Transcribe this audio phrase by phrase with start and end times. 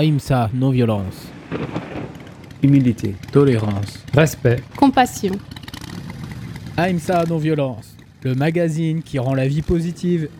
[0.00, 1.28] Ahimsa, non-violence.
[2.62, 3.16] Humilité.
[3.32, 4.02] Tolérance.
[4.14, 4.62] Respect.
[4.74, 5.32] Compassion.
[6.74, 7.98] Ahimsa, non-violence.
[8.22, 10.30] Le magazine qui rend la vie positive.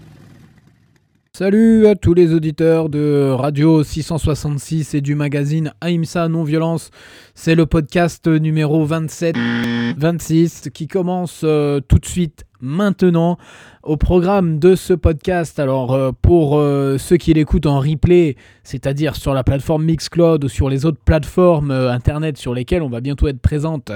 [1.36, 6.90] Salut à tous les auditeurs de Radio 666 et du magazine Ahimsa Non-Violence.
[7.34, 13.38] C'est le podcast numéro 27-26 qui commence euh, tout de suite maintenant
[13.82, 15.58] au programme de ce podcast.
[15.58, 20.48] Alors euh, pour euh, ceux qui l'écoutent en replay, c'est-à-dire sur la plateforme Mixcloud ou
[20.48, 23.90] sur les autres plateformes euh, internet sur lesquelles on va bientôt être présente,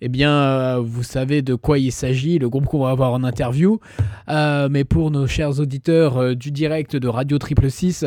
[0.00, 3.80] eh bien vous savez de quoi il s'agit, le groupe qu'on va avoir en interview.
[4.28, 8.04] mais pour nos chers auditeurs du direct de Radio Triple 6,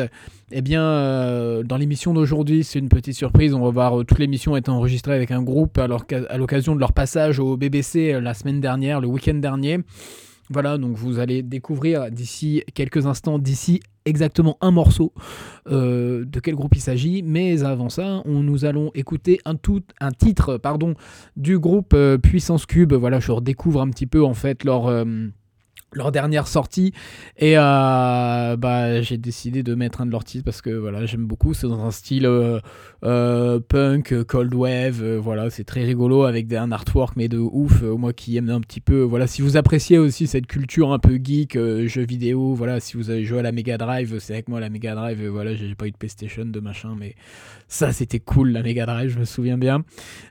[0.52, 3.54] eh bien, dans l'émission d'aujourd'hui, c'est une petite surprise.
[3.54, 5.86] On va voir toute l'émission est enregistrée avec un groupe à
[6.36, 9.80] l'occasion de leur passage au BBC la semaine dernière, le week-end dernier.
[10.48, 15.12] Voilà, donc vous allez découvrir d'ici quelques instants, d'ici exactement un morceau
[15.68, 17.22] euh, de quel groupe il s'agit.
[17.24, 20.94] Mais avant ça, on, nous allons écouter un, tout, un titre pardon,
[21.36, 22.92] du groupe euh, Puissance Cube.
[22.92, 25.04] Voilà, je redécouvre un petit peu en fait leur...
[25.92, 26.92] Leur dernière sortie.
[27.38, 31.26] Et euh, bah, j'ai décidé de mettre un de leurs titres parce que voilà j'aime
[31.26, 31.54] beaucoup.
[31.54, 32.58] C'est dans un style euh,
[33.04, 35.48] euh, punk cold wave voilà.
[35.48, 39.02] C'est très rigolo avec un artwork mais de ouf moi qui aime un petit peu
[39.02, 39.28] voilà.
[39.28, 42.80] Si vous appréciez aussi cette culture un peu geek jeux vidéo voilà.
[42.80, 45.54] Si vous avez joué à la Mega Drive c'est avec moi la Mega Drive voilà
[45.54, 47.14] j'ai pas eu de PlayStation de machin mais
[47.68, 49.84] ça c'était cool la Mega Drive je me souviens bien.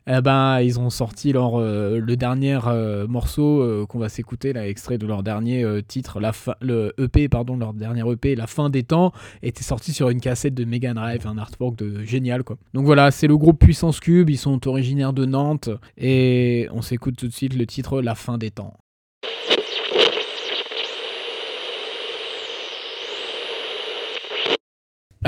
[0.06, 2.60] Ben ils ont sorti leur le dernier
[3.08, 7.58] morceau qu'on va s'écouter là extrait de leur dernier euh, titre, la le EP, pardon,
[7.58, 11.28] leur dernier EP, La fin des temps, était sorti sur une cassette de Mega Drive,
[11.28, 12.58] un artwork de génial quoi.
[12.74, 17.16] Donc voilà, c'est le groupe Puissance Cube, ils sont originaires de Nantes et on s'écoute
[17.16, 18.74] tout de suite le titre La fin des temps.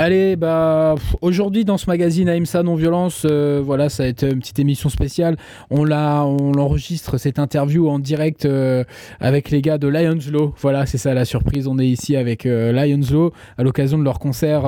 [0.00, 4.38] Allez, bah aujourd'hui dans ce magazine AIMSA non violence, euh, voilà, ça va être une
[4.38, 5.36] petite émission spéciale.
[5.70, 8.84] On l'a, on l'enregistre cette interview en direct euh,
[9.18, 10.54] avec les gars de Lions Law.
[10.58, 11.66] Voilà, c'est ça la surprise.
[11.66, 14.62] On est ici avec euh, Lions Law à l'occasion de leur concert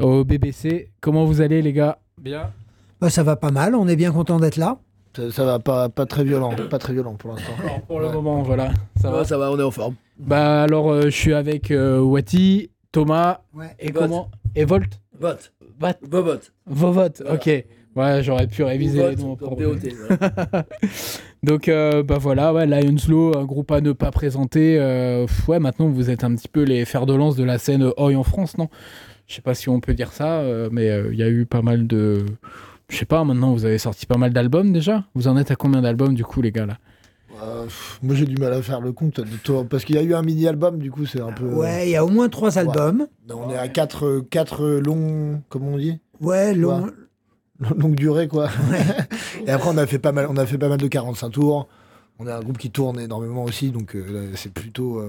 [0.00, 0.90] au BBC.
[1.00, 1.98] Comment vous allez les gars?
[2.20, 2.50] Bien.
[3.00, 3.76] Bah, ça va pas mal.
[3.76, 4.78] On est bien content d'être là.
[5.30, 7.52] Ça, va pas, pas très violent, pas très violent pour l'instant.
[7.86, 8.72] Pour le moment, voilà.
[9.00, 9.94] Ça va, ça va, on est en forme.
[10.18, 13.40] Bah alors, je suis avec Wati Thomas
[13.80, 15.52] et comment Et Volt Volt.
[16.02, 16.38] Vovot.
[16.64, 17.64] Vovot, ok.
[17.96, 19.36] Ouais, j'aurais pu réviser les noms.
[21.42, 24.78] Donc, euh, bah voilà, ouais, Lions un groupe à ne pas présenter.
[24.78, 27.90] Euh, ouais, maintenant vous êtes un petit peu les fers de lance de la scène
[27.96, 28.68] Oi en France, non?
[29.26, 31.62] Je sais pas si on peut dire ça, euh, mais il y a eu pas
[31.62, 32.24] mal de.
[32.88, 35.04] Je sais pas, maintenant vous avez sorti pas mal d'albums déjà?
[35.14, 36.78] Vous en êtes à combien d'albums du coup, les gars là?
[37.44, 37.66] Euh,
[38.02, 39.20] moi j'ai du mal à faire le compte
[39.68, 41.46] parce qu'il y a eu un mini album du coup c'est un peu.
[41.46, 43.06] Ouais, il y a au moins trois albums.
[43.30, 45.98] On est à quatre, quatre longs, comment on dit?
[46.20, 46.90] Ouais, long...
[47.76, 48.48] longue durée quoi.
[49.46, 51.68] et après on a fait pas mal, on a fait pas mal de 45 tours.
[52.18, 55.08] On est un groupe qui tourne énormément aussi, donc euh, c'est plutôt, euh,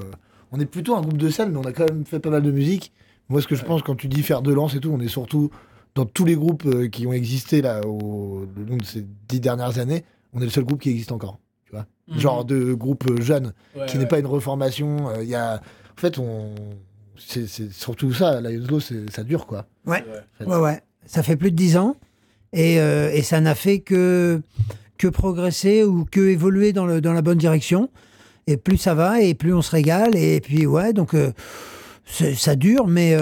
[0.52, 2.42] on est plutôt un groupe de scène, mais on a quand même fait pas mal
[2.42, 2.92] de musique.
[3.30, 5.08] Moi ce que je pense quand tu dis faire de lance et tout, on est
[5.08, 5.50] surtout
[5.96, 10.04] dans tous les groupes qui ont existé là au long de ces dix dernières années,
[10.34, 11.40] on est le seul groupe qui existe encore.
[12.08, 12.20] Mhm.
[12.20, 13.54] genre de groupe jeune,
[13.88, 15.12] qui n'est pas une reformation.
[15.16, 15.56] Il euh, y a...
[15.56, 16.54] En fait, on...
[17.18, 19.66] c'est surtout ça, la Law, ça dure, quoi.
[19.86, 20.04] Ouais,
[20.46, 20.82] ouais, ouais.
[21.06, 21.96] Ça fait plus de dix ans,
[22.54, 24.42] et, euh, et ça n'a fait que,
[24.98, 27.90] que progresser ou que évoluer dans, le, dans la bonne direction.
[28.48, 31.32] Et plus ça va, et plus on se régale, et puis ouais, donc euh,
[32.06, 33.18] ça dure, mais,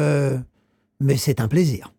[1.00, 1.94] mais c'est un plaisir.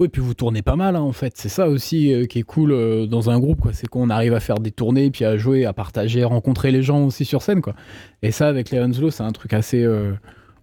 [0.00, 1.34] Oui, puis vous tournez pas mal, hein, en fait.
[1.36, 3.68] C'est ça aussi euh, qui est cool euh, dans un groupe.
[3.74, 6.82] C'est qu'on arrive à faire des tournées, puis à jouer, à partager, à rencontrer les
[6.82, 7.74] gens aussi sur scène, quoi.
[8.22, 9.84] Et ça, avec les Hanslow, c'est un truc assez.
[9.84, 10.14] Euh,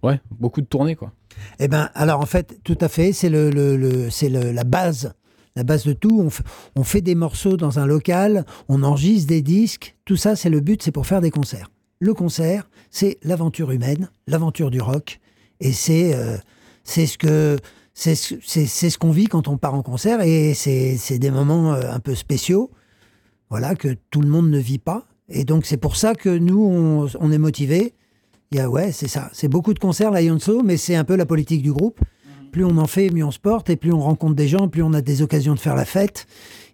[0.02, 1.12] ouais, beaucoup de tournées, quoi.
[1.60, 5.14] Eh ben, alors en fait, tout à fait, c'est le, c'est la base.
[5.54, 9.42] La base de tout, on, on fait des morceaux dans un local, on enregistre des
[9.42, 11.70] disques, tout ça, c'est le but, c'est pour faire des concerts.
[12.00, 15.20] Le concert, c'est l'aventure humaine, l'aventure du rock,
[15.60, 16.14] et c'est
[16.82, 17.58] c'est ce que
[17.98, 21.98] c'est ce qu'on vit quand on part en concert et c'est des moments euh, un
[21.98, 22.70] peu spéciaux,
[23.50, 25.08] voilà, que tout le monde ne vit pas.
[25.28, 27.94] Et donc c'est pour ça que nous, on, est motivés.
[28.52, 29.30] Il y a, ouais, c'est ça.
[29.32, 32.00] C'est beaucoup de concerts, la Yonso, mais c'est un peu la politique du groupe.
[32.00, 32.50] Mhm.
[32.50, 34.82] Plus on en fait, mieux on se porte, et plus on rencontre des gens, plus
[34.82, 36.26] on a des occasions de faire la fête,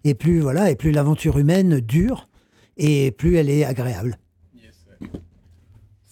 [0.03, 2.29] et plus voilà, et plus l'aventure humaine dure,
[2.77, 4.19] et plus elle est agréable.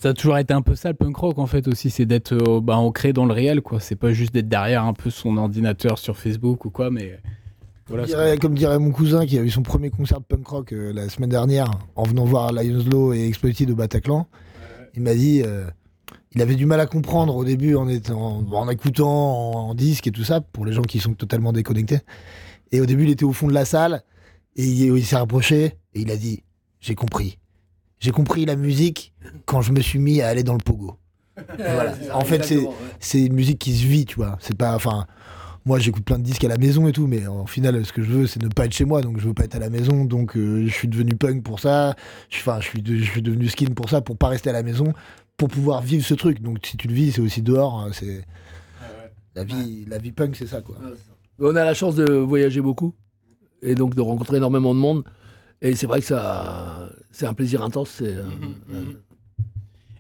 [0.03, 2.33] Ça a toujours été un peu ça le punk rock en fait aussi, c'est d'être
[2.33, 3.79] euh, bah, ancré dans le réel quoi.
[3.79, 7.21] C'est pas juste d'être derrière un peu son ordinateur sur Facebook ou quoi, mais
[7.87, 8.35] voilà.
[8.35, 11.07] comme dirait mon cousin qui a eu son premier concert de punk rock euh, la
[11.07, 14.27] semaine dernière en venant voir Lions Law et Exploited au Bataclan,
[14.93, 15.67] il m'a dit, euh,
[16.35, 20.11] il avait du mal à comprendre au début en, étant, en écoutant en, disque et
[20.11, 22.01] tout ça, pour les gens qui sont totalement déconnectés.
[22.73, 24.03] Et au début, il était au fond de la salle
[24.57, 26.43] et il, il s'est rapproché et il a dit
[26.81, 27.37] J'ai compris.
[28.03, 29.13] J'ai compris la musique
[29.45, 30.97] quand je me suis mis à aller dans le pogo.
[31.57, 31.93] Voilà.
[32.13, 32.59] En fait, c'est
[32.99, 34.37] c'est une musique qui se vit, tu vois.
[34.41, 35.07] C'est pas, enfin,
[35.65, 38.03] moi j'écoute plein de disques à la maison et tout, mais en final, ce que
[38.03, 39.69] je veux, c'est ne pas être chez moi, donc je veux pas être à la
[39.69, 41.95] maison, donc euh, je suis devenu punk pour ça.
[42.35, 44.63] Enfin, je suis, de- je suis devenu skin pour ça, pour pas rester à la
[44.63, 44.91] maison,
[45.37, 46.41] pour pouvoir vivre ce truc.
[46.41, 47.79] Donc si tu le vis, c'est aussi dehors.
[47.79, 48.25] hein, c'est
[49.35, 50.75] la vie, la vie punk, c'est ça quoi.
[51.39, 52.93] On a la chance de voyager beaucoup
[53.63, 55.03] et donc de rencontrer énormément de monde.
[55.61, 57.91] Et c'est vrai que ça, c'est un plaisir intense.
[57.99, 58.23] C'est, euh,
[58.73, 58.83] euh,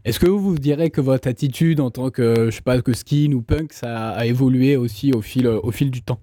[0.03, 2.93] Est-ce que vous, vous direz que votre attitude en tant que, je sais pas, que
[2.93, 6.19] skin ou punk, ça a évolué aussi au fil, au fil du temps?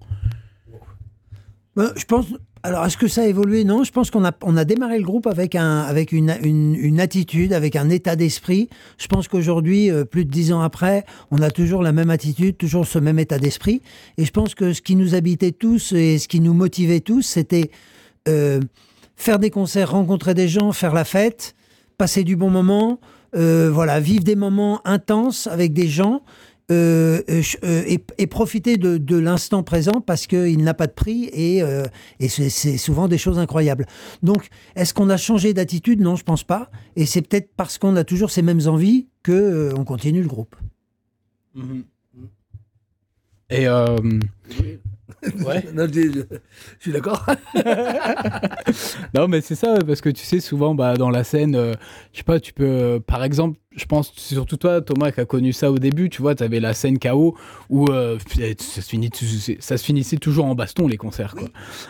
[1.75, 2.27] Ben, je pense.
[2.63, 3.63] Alors, est-ce que ça a évolué?
[3.63, 6.75] Non, je pense qu'on a, on a démarré le groupe avec, un, avec une, une,
[6.75, 8.69] une attitude, avec un état d'esprit.
[8.99, 12.57] Je pense qu'aujourd'hui, euh, plus de dix ans après, on a toujours la même attitude,
[12.57, 13.81] toujours ce même état d'esprit.
[14.19, 17.23] Et je pense que ce qui nous habitait tous et ce qui nous motivait tous,
[17.23, 17.71] c'était
[18.27, 18.59] euh,
[19.15, 21.55] faire des concerts, rencontrer des gens, faire la fête,
[21.97, 22.99] passer du bon moment,
[23.35, 26.23] euh, voilà, vivre des moments intenses avec des gens.
[26.69, 27.21] euh,
[27.63, 31.61] euh, et, profiter de, l'instant présent parce qu'il n'a pas de prix et,
[32.21, 33.85] et c'est souvent des choses incroyables.
[34.23, 34.47] Donc,
[34.77, 35.99] est-ce qu'on a changé d'attitude?
[35.99, 36.71] Non, je pense pas.
[36.95, 40.55] Et c'est peut-être parce qu'on a toujours ces mêmes envies que on continue le groupe.
[43.49, 43.67] Et
[45.45, 45.63] Ouais.
[45.73, 47.25] non, je, je- je suis d'accord.
[49.15, 51.73] non, mais c'est ça, parce que tu sais, souvent, bah, dans la scène, euh,
[52.13, 55.21] je sais pas, tu peux, euh, par exemple, je pense, c'est surtout toi, Thomas, qui
[55.21, 57.37] a connu ça au début, tu vois, tu avais la scène KO
[57.69, 58.17] où euh,
[58.59, 59.09] ça, se finit,
[59.59, 61.47] ça se finissait toujours en baston, les concerts, quoi.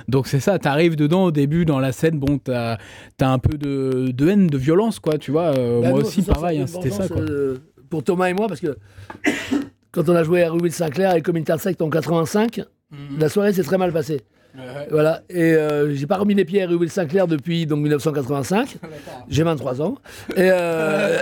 [0.07, 2.77] Donc c'est ça, t'arrives dedans au début, dans la scène, bon, t'as
[3.19, 5.56] as un peu de, de haine, de violence, quoi, tu vois.
[5.57, 7.21] euh, Bah, moi aussi, pareil, ça hein, c'était ça, quoi.
[7.21, 7.57] euh,
[7.89, 8.77] pour Thomas et moi, parce que
[9.91, 12.62] quand on a joué à Rue Saint-Clair et Community Sect en 85,
[12.92, 13.20] Mhm.
[13.20, 14.22] la soirée s'est très mal passée.
[14.90, 18.78] Voilà, et euh, j'ai pas remis les pieds à Rue Saint-Clair depuis donc 1985.
[19.30, 19.96] J'ai 23 ans.
[20.36, 21.22] Et, euh,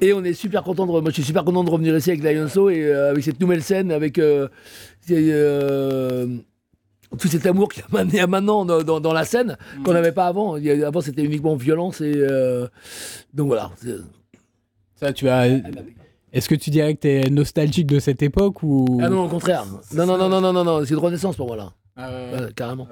[0.00, 0.90] et on est super content de.
[0.90, 3.62] Moi, je suis super content de revenir ici avec Lionso et euh, avec cette nouvelle
[3.62, 4.14] scène, avec
[7.18, 7.84] tout cet amour qu'il
[8.14, 10.56] y a a maintenant dans, dans- dans la scène qu'on n'avait pas avant.
[10.56, 12.14] Il y a- avant, c'était uniquement violence et
[13.32, 13.70] donc voilà.
[14.96, 15.46] Ça, tu as.
[16.32, 19.28] Est-ce que tu dirais que tu es nostalgique de cette époque ou Ah non, au
[19.28, 19.64] contraire.
[19.94, 21.72] Non, non, non, non, non, non, non, c'est de renaissance pour moi là.
[21.96, 22.86] Ah ouais, Ouais, carrément.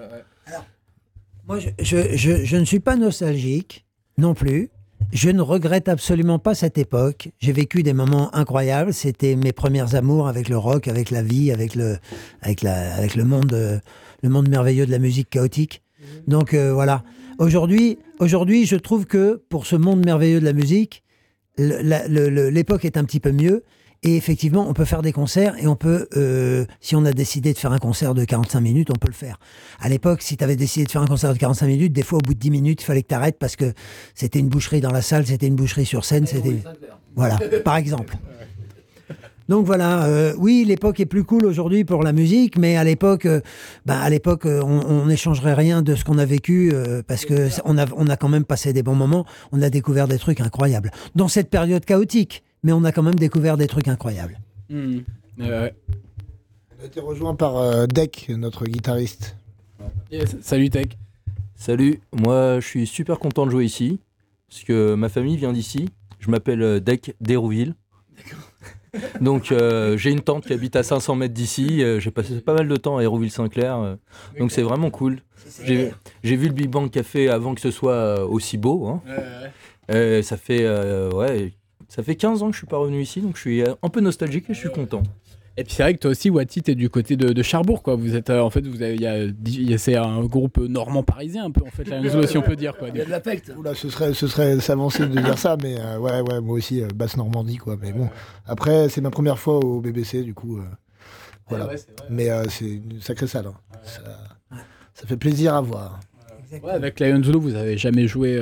[1.46, 3.84] Moi, je, je, je- je ne suis pas nostalgique
[4.16, 4.70] non plus.
[5.12, 7.28] Je ne regrette absolument pas cette époque.
[7.38, 8.94] J'ai vécu des moments incroyables.
[8.94, 11.98] C'était mes premières amours avec le rock, avec la vie, avec le,
[12.40, 13.82] avec la, avec le monde,
[14.22, 15.82] le monde merveilleux de la musique chaotique.
[16.26, 17.02] Donc euh, voilà.
[17.38, 21.02] Aujourd'hui, aujourd'hui, je trouve que pour ce monde merveilleux de la musique,
[21.56, 23.64] l'époque est un petit peu mieux.
[24.06, 27.54] Et effectivement, on peut faire des concerts et on peut, euh, si on a décidé
[27.54, 29.38] de faire un concert de 45 minutes, on peut le faire.
[29.80, 32.18] À l'époque, si tu avais décidé de faire un concert de 45 minutes, des fois,
[32.18, 33.72] au bout de 10 minutes, il fallait que tu arrêtes parce que
[34.14, 36.58] c'était une boucherie dans la salle, c'était une boucherie sur scène, c'était...
[37.16, 38.16] Voilà, par exemple.
[39.48, 43.26] Donc voilà, euh, oui, l'époque est plus cool aujourd'hui pour la musique, mais à l'époque,
[43.26, 43.40] euh,
[43.84, 47.48] ben, à l'époque, euh, on n'échangerait rien de ce qu'on a vécu euh, parce que
[47.64, 50.40] on a, on a quand même passé des bons moments, on a découvert des trucs
[50.40, 54.40] incroyables dans cette période chaotique, mais on a quand même découvert des trucs incroyables.
[54.70, 55.00] Hmm.
[55.38, 55.74] Ouais.
[56.78, 59.36] On a été rejoint par euh, Deck, notre guitariste.
[60.10, 60.36] Yes.
[60.40, 60.86] Salut Tech.
[61.54, 64.00] Salut, moi je suis super content de jouer ici,
[64.48, 65.90] parce que ma famille vient d'ici.
[66.18, 67.74] Je m'appelle euh, Dec d'Hérouville.
[69.20, 71.82] Donc euh, j'ai une tante qui habite à 500 mètres d'ici.
[71.82, 73.76] euh, j'ai passé pas mal de temps à Hérouville-Saint-Clair.
[73.78, 73.96] euh,
[74.38, 75.18] donc c'est vraiment cool.
[76.22, 78.86] J'ai vu le Big Bang Café avant que ce soit aussi beau.
[78.86, 79.02] hein.
[80.22, 80.66] Ça, fait,
[81.14, 81.52] ouais,
[81.88, 84.00] ça fait 15 ans que je suis pas revenu ici, donc je suis un peu
[84.00, 85.02] nostalgique et je suis content.
[85.56, 87.94] Et puis c'est vrai que toi aussi, Wati, t'es du côté de, de Charbourg, quoi.
[87.94, 90.58] Vous êtes, euh, en fait, vous avez, il y a, y a- c'est un groupe
[90.58, 92.88] normand parisien, un peu, en fait, la si on peut dire, quoi.
[92.88, 93.52] Il y a de l'affect.
[93.56, 96.82] Oula, ce serait, ce serait s'avancer de dire ça, mais euh, ouais, ouais, moi aussi,
[96.82, 97.76] euh, basse Normandie, quoi.
[97.80, 98.08] Mais bon,
[98.46, 100.62] après, c'est ma première fois au BBC, du coup, euh,
[101.48, 101.66] voilà.
[102.10, 103.46] Mais euh, c'est une sacrée salle.
[103.46, 103.54] hein.
[103.84, 104.00] Ça,
[104.94, 106.00] ça fait plaisir à voir.
[106.62, 108.36] Ouais, avec Lion Zulu, vous avez jamais joué.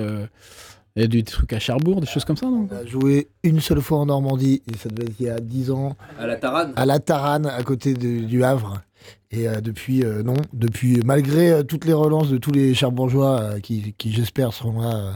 [0.97, 2.69] Il y a des trucs à Charbourg, des choses comme ça, non?
[2.71, 5.41] On a joué une seule fois en Normandie, et ça devait être il y a
[5.41, 8.83] 10 ans, À la Tarane à la Taranne, à côté de- du Havre.
[9.31, 13.41] Et euh, depuis, euh, non, depuis, malgré euh, toutes les relances de tous les Charbourgeois
[13.41, 15.13] euh, qui, qui j'espère, seront là euh,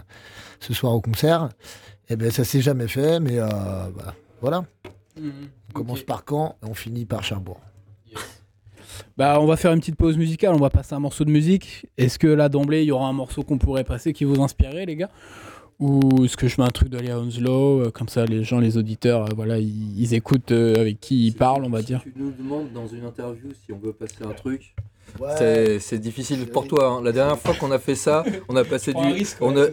[0.61, 1.51] ce soir au concert,
[2.09, 4.65] eh ben, ça s'est jamais fait, mais euh, bah, voilà.
[5.19, 7.61] On commence par Caen et on finit par Cherbourg.
[9.19, 11.87] Bah, on va faire une petite pause musicale, on va passer un morceau de musique.
[11.99, 14.87] Est-ce que là, d'emblée, il y aura un morceau qu'on pourrait passer qui vous inspirerait,
[14.87, 15.11] les gars?
[15.79, 18.61] Ou est-ce que je mets un truc de Léa Onslow, euh, comme ça les gens,
[18.61, 22.01] les auditeurs, euh, voilà, ils, ils écoutent euh, avec qui ils parlent, on va dire.
[22.03, 24.75] Tu nous demandes dans une interview si on veut passer un truc.
[25.21, 25.79] Ouais.
[25.81, 26.89] C'est- difficile pour toi.
[26.89, 27.03] hein.
[27.03, 29.01] La dernière fois qu'on a fait ça, on a passé du.
[29.41, 29.67] on a-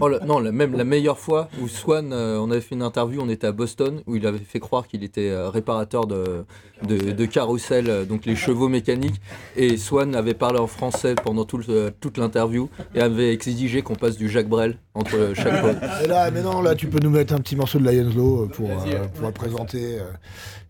[0.00, 2.82] Oh, la- non, la, même la meilleure fois où Swan, euh, on avait fait une
[2.82, 6.44] interview, on était à Boston, où il avait fait croire qu'il était euh, réparateur de,
[6.86, 9.20] de, de carrousel, euh, donc les chevaux mécaniques,
[9.54, 13.96] et Swan avait parlé en français pendant tout le- toute l'interview et avait exigé qu'on
[13.96, 15.72] passe du Jacques Brel entre euh, chaque fois.
[16.02, 18.44] Et là, mais non, là, tu peux nous mettre un petit morceau de Lions Law
[18.44, 19.98] euh, pour, euh, pour présenter.
[20.00, 20.04] euh,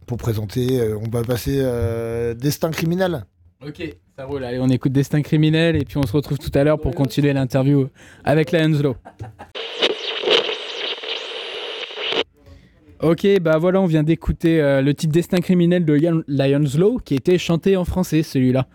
[0.06, 3.24] pour présenter, euh, on va passer euh, Destin criminel.
[3.66, 3.82] Ok,
[4.16, 4.44] ça roule.
[4.44, 7.34] Allez, on écoute Destin criminel et puis on se retrouve tout à l'heure pour continuer
[7.34, 7.88] l'interview
[8.24, 8.96] avec la Henslow.
[13.02, 16.98] Ok, bah voilà, on vient d'écouter euh, le titre Destin criminel de Lion- Lion's Law
[17.04, 18.66] qui était chanté en français, celui-là.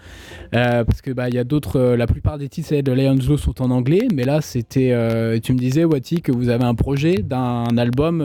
[0.54, 3.28] Euh, parce que bah il y a d'autres, euh, la plupart des titres de Lion's
[3.28, 4.96] Law sont en anglais, mais là c'était,
[5.42, 8.24] tu me disais Wati que vous avez un projet d'un album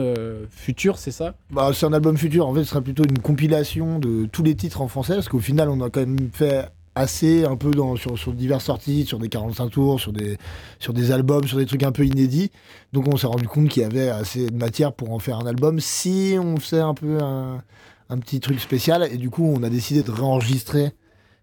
[0.51, 1.33] futur, c'est ça?
[1.49, 4.53] Bah, c'est un album futur, en fait, ce sera plutôt une compilation de tous les
[4.53, 7.95] titres en français, parce qu'au final, on a quand même fait assez un peu dans,
[7.95, 10.37] sur, sur diverses sorties, sur des 45 tours, sur des,
[10.79, 12.51] sur des albums, sur des trucs un peu inédits.
[12.93, 15.45] Donc on s'est rendu compte qu'il y avait assez de matière pour en faire un
[15.45, 17.63] album si on faisait un peu un,
[18.09, 19.07] un petit truc spécial.
[19.11, 20.91] Et du coup, on a décidé de réenregistrer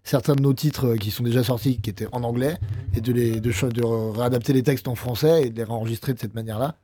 [0.03, 2.57] certains de nos titres euh, qui sont déjà sortis, qui étaient en anglais,
[2.95, 3.83] et de, les, de,
[4.15, 6.75] réadapter les textes en français et de les réenregistrer de cette manière-là.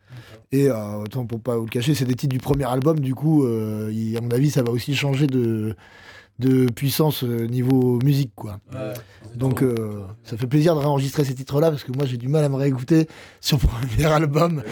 [0.51, 2.99] Et euh, autant pour pas vous le cacher, c'est des titres du premier album.
[2.99, 5.75] Du coup, euh, il- à mon avis, ça va aussi changer de,
[6.39, 8.59] de puissance euh, niveau musique, quoi.
[9.35, 12.43] Donc, euh, ça fait plaisir de réenregistrer ces titres-là parce que moi, j'ai du mal
[12.43, 13.07] à me réécouter
[13.41, 14.63] sur le premier album.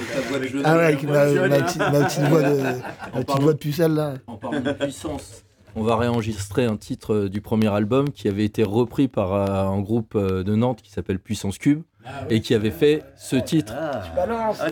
[0.63, 2.62] Ah ouais, avec ma, ma petite, ma petite voix de,
[3.13, 4.13] ma petite voix de pucelle là.
[4.28, 5.44] En parlant de puissance.
[5.75, 9.46] On va réenregistrer un titre euh, du premier album qui avait été repris par euh,
[9.48, 11.84] un groupe euh, de Nantes qui s'appelle Puissance Cube
[12.30, 13.74] et qui avait fait ce titre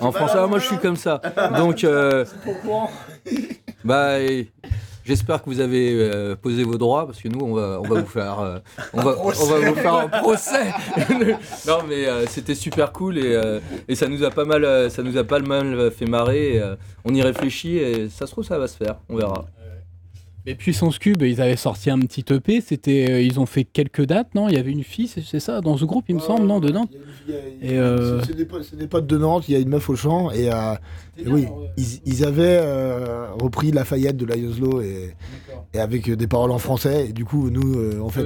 [0.02, 0.38] en français.
[0.40, 1.22] Ah, moi, je suis comme ça.
[1.58, 2.26] Donc, euh,
[3.84, 4.18] bah,
[5.08, 8.02] j'espère que vous avez euh, posé vos droits parce que nous, on va, on va
[8.02, 8.60] vous faire, euh,
[8.94, 10.74] on va, on va vous faire un procès.
[11.68, 15.18] non, mais euh, c'était super cool et, et ça nous a pas mal, ça nous
[15.18, 16.58] a pas mal fait marrer.
[16.58, 16.64] et,
[17.06, 18.98] on y réfléchit et ça se trouve, ça va se faire.
[19.08, 19.46] On verra.
[20.48, 24.06] Mais Puissance Cube, ils avaient sorti un petit EP, c'était, euh, ils ont fait quelques
[24.06, 24.48] dates, non?
[24.48, 26.62] Il y avait une fille, c'est c'est ça, dans ce groupe, il me semble, non,
[26.62, 26.90] de Nantes
[27.62, 29.90] Et, euh, C'est des, potes- c'est des potes de Nantes, il y a une meuf
[29.90, 30.74] au chant et, euh,
[31.18, 35.14] et oui, ils, ils avaient euh, repris Lafayette de Lionslow et,
[35.74, 38.24] et avec des paroles en français et du coup nous euh, en fait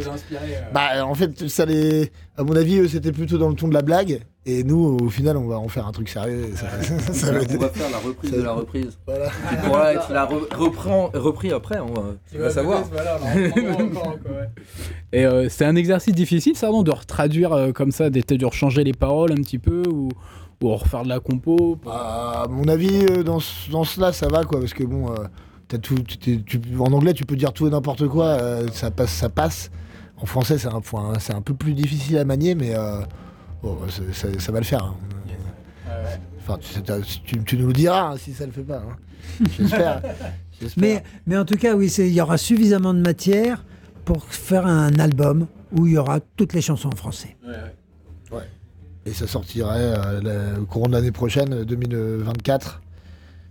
[0.73, 3.73] bah en fait ça les à mon avis eux c'était plutôt dans le ton de
[3.73, 6.65] la blague et nous au final on va en faire un truc sérieux ça,
[7.13, 8.97] ça va on être- va faire la reprise ça- de la reprise.
[9.05, 9.25] voilà.
[9.29, 11.79] Qui pourra être la re- reprend- repris après.
[11.79, 12.83] On va, tu vas savoir.
[15.13, 18.45] Et euh, c'est un exercice difficile, ça, non, de retraduire euh, comme ça, d'être- de
[18.45, 20.09] rechanger les paroles un petit peu ou,
[20.61, 21.77] ou refaire de la compo?
[21.83, 23.39] Bah, à mon avis, euh, dans,
[23.71, 25.15] dans cela, ça va, quoi, parce que bon, euh,
[25.67, 28.67] t'as tout, tu- tu- tu- en anglais, tu peux dire tout et n'importe quoi, euh,
[28.73, 29.69] ça passe, ça passe.
[30.17, 33.01] En français, c'est un point, c'est un peu plus difficile à manier, mais euh,
[33.63, 34.83] bon, c'est- ça, ça va le faire.
[34.83, 34.95] hein.
[36.39, 36.81] Enfin, tu,
[37.23, 38.77] tu- tu nous le diras hein, si ça le fait pas.
[38.87, 38.97] hein.
[39.57, 40.01] J'espère.
[40.77, 43.63] Mais, mais en tout cas, oui, c'est- il y aura suffisamment de matière
[44.05, 47.35] pour faire un album où il y aura toutes les chansons en français.
[49.03, 52.83] Et ça sortirait euh, au courant de l'année prochaine, euh, 2024,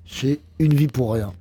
[0.05, 1.33] chez Une vie pour rien.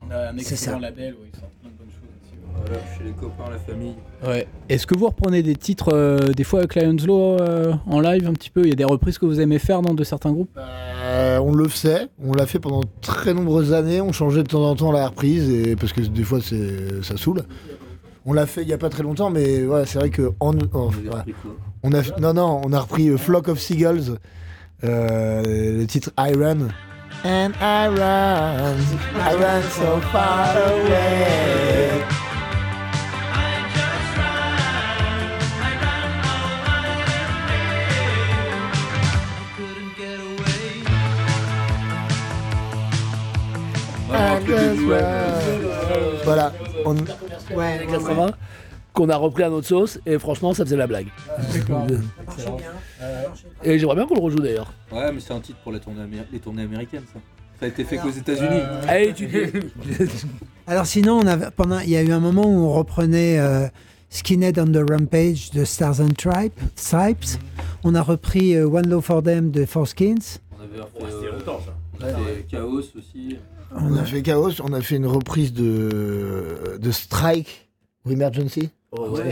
[0.00, 0.78] On a un C'est ça.
[0.78, 3.94] label où ils sortent plein de bonnes choses Voilà, chez les copains, la famille.
[4.24, 4.46] Ouais.
[4.68, 8.26] Est-ce que vous reprenez des titres, euh, des fois avec Lions Law euh, en live
[8.28, 8.62] un petit peu?
[8.62, 10.56] Il y a des reprises que vous aimez faire dans de certains groupes?
[10.56, 14.62] Euh, on le faisait, on l'a fait pendant très nombreuses années, on changeait de temps
[14.68, 17.42] en temps la reprise, et, parce que des fois c'est, ça saoule.
[18.24, 20.52] On l'a fait il y a pas très longtemps, mais ouais, c'est vrai que en-
[20.72, 21.34] oh, ouais.
[21.82, 24.16] on a, non non, on a repris euh, Flock of Seagulls,
[24.84, 26.68] euh, le titre Iron.
[27.24, 28.76] And I run,
[29.16, 32.02] I run so far away.
[46.24, 46.52] Voilà,
[46.84, 48.30] on, années 80
[48.92, 51.06] qu'on a repris à notre sauce et franchement ça faisait la blague.
[53.64, 54.72] Et j'aimerais bien qu'on le rejoue d'ailleurs.
[54.90, 57.18] Ouais, mais c'est un titre pour la tournée améri- les tournées américaines, ça.
[57.58, 58.60] Ça a été fait qu'aux États-Unis.
[58.88, 59.50] Allez étudier.
[60.66, 63.68] Alors sinon, on avait, pendant, il y a eu un moment où on reprenait euh,
[64.10, 67.38] Skinhead on the Rampage de Stars and Tripe, Stripes.
[67.84, 70.38] On a repris euh, One Low for Them de Four Skins.
[70.58, 73.36] On avait euh, c'était Chaos aussi.
[73.76, 77.68] On a fait Chaos, on a fait une reprise de, de Strike
[78.04, 78.70] ou Emergency.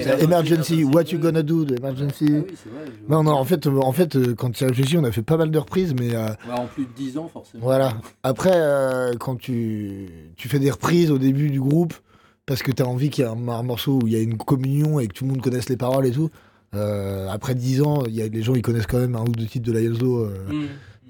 [0.03, 2.27] C'est Emergency, What You Gonna Do de Emergency.
[2.31, 2.87] Ah oui, vrai.
[2.87, 5.21] je- Non, non, en fait, euh, en fait euh, quand tu réfléchis, on a fait
[5.23, 7.63] pas mal de reprises, mais euh, Ouais, en plus de 10 ans, forcément.
[7.65, 7.93] voilà.
[8.23, 11.93] Après, euh, quand tu, tu fais des reprises au début du groupe,
[12.47, 14.21] parce que tu as envie qu'il y ait un, un morceau où il y a
[14.21, 16.31] une communion et que tout le monde connaisse les paroles et tout,
[16.75, 19.29] euh, après 10 ans, il y a, les gens ils connaissent quand même un ou
[19.33, 20.29] deux titres de la euh,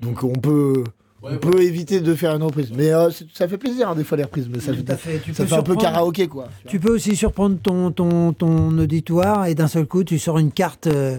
[0.02, 0.82] Donc on peut,
[1.23, 2.71] on peut éviter de faire une reprise.
[2.75, 5.19] Mais euh, ça fait plaisir hein, des fois les reprises, mais ça, Tout à fait.
[5.19, 6.49] Tu ça peux fait un peu karaoké quoi.
[6.67, 10.53] Tu peux aussi surprendre ton, ton, ton auditoire et d'un seul coup, tu sors une
[10.53, 11.19] carte euh,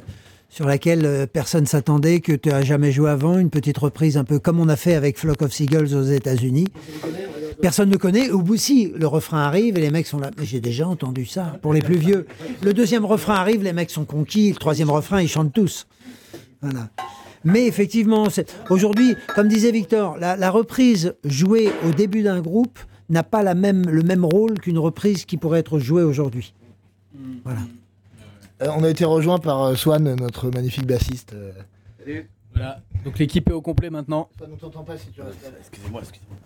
[0.49, 4.23] sur laquelle euh, personne s'attendait, que tu n'as jamais joué avant, une petite reprise un
[4.23, 6.67] peu comme on a fait avec Flock of Seagulls aux États-Unis.
[7.61, 8.31] Personne ne connaît.
[8.31, 10.31] Au bout, si, le refrain arrive et les mecs sont là.
[10.37, 12.25] Mais j'ai déjà entendu ça pour les plus vieux.
[12.63, 14.49] Le deuxième refrain arrive, les mecs sont conquis.
[14.49, 15.85] Le troisième refrain, ils chantent tous.
[16.61, 16.89] Voilà.
[17.43, 22.77] Mais effectivement, c'est- aujourd'hui, comme disait Victor, la, la reprise jouée au début d'un groupe
[23.09, 26.53] n'a pas la même, le même rôle qu'une reprise qui pourrait être jouée aujourd'hui.
[28.61, 31.33] Euh, on a été rejoint par euh, Swan, notre magnifique bassiste.
[31.33, 31.51] euh.
[32.53, 32.79] Voilà.
[33.05, 34.29] Donc l'équipe est au complet maintenant.
[34.37, 35.49] Swan, on t'entend pas si tu restes là.
[35.59, 36.37] Excusez-moi, excusez-moi.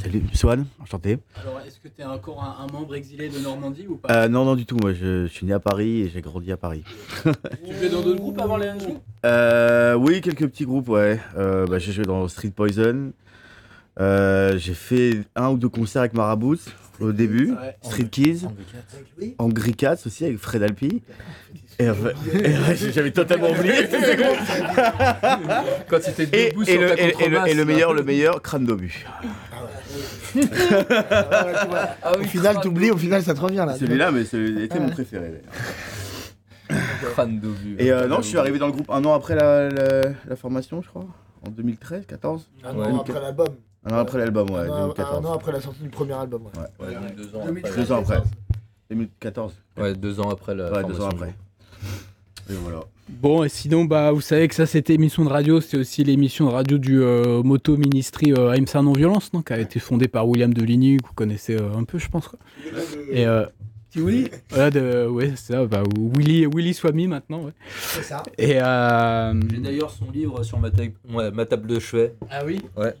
[0.00, 1.18] Salut, Swan, enchanté.
[1.42, 4.08] Alors est-ce que tu es encore un, un membre exilé de Normandie ou pas?
[4.24, 4.76] Euh, non, non, du tout.
[4.76, 6.84] Moi, je, je suis né à Paris et j'ai grandi à Paris.
[7.24, 11.18] Tu jouais dans d'autres groupes avant les Hanjou Euh, oui, quelques petits groupes, ouais.
[11.36, 13.12] Euh, bah, j'ai joué dans Street Poison.
[14.00, 16.56] Euh, j'ai fait un ou deux concerts avec Marabouts
[17.00, 17.54] au début.
[17.82, 18.46] Street Kids.
[19.38, 21.02] Angry Cats aussi avec Fred Alpi.
[21.80, 21.94] Ouais,
[22.92, 23.74] j'avais totalement oublié.
[25.88, 28.02] Quand tu étais Et, debout et sur le, ta et- et le- et meilleur, le
[28.02, 29.06] meilleur, crâne d'obus.
[29.52, 29.62] Ah
[32.14, 33.76] Au oui, final, t'oublies, au final, ça te revient là.
[33.76, 35.40] Celui-là, mais c'était mon préféré.
[36.68, 36.82] d'ailleurs.
[37.14, 37.76] crâne d'obus.
[37.78, 40.36] Et euh, non, je suis arrivé dans le groupe un an après la, la- la
[40.36, 41.06] formation, je crois.
[41.46, 42.86] En 2013, 14 Un Ouais.
[42.88, 43.48] an après l'album.
[43.84, 45.26] Un an après l'album, ouais, un, an- un 2014.
[45.26, 46.42] an après la sortie du premier album.
[46.42, 46.50] Ouais.
[46.86, 46.94] Ouais.
[46.96, 47.82] Ouais, deux ans 2013, après.
[47.86, 48.22] Deux ans après.
[48.90, 49.52] 2014.
[49.78, 51.34] Ouais, deux ans après la Ouais, deux ans du après.
[52.50, 52.80] Et voilà.
[53.08, 55.60] Bon, et sinon, bah, vous savez que ça, c'était émission de radio.
[55.60, 59.58] C'est aussi l'émission de radio du euh, Moto Ministry euh, AMSA Non-Violence, non, qui a
[59.58, 62.28] été fondée par William Deligny, que vous connaissez euh, un peu, je pense.
[62.28, 62.38] Quoi.
[63.10, 63.46] Et euh,
[63.90, 67.44] Petit Willy voilà, de, ouais, c'est ça, bah, Willy, Willy Swami maintenant.
[67.44, 67.52] Ouais.
[67.80, 68.22] C'est ça.
[68.36, 72.12] Et euh, J'ai d'ailleurs son livre sur ma, ta- ouais, ma table de chevet.
[72.30, 72.92] ah oui, Ouais.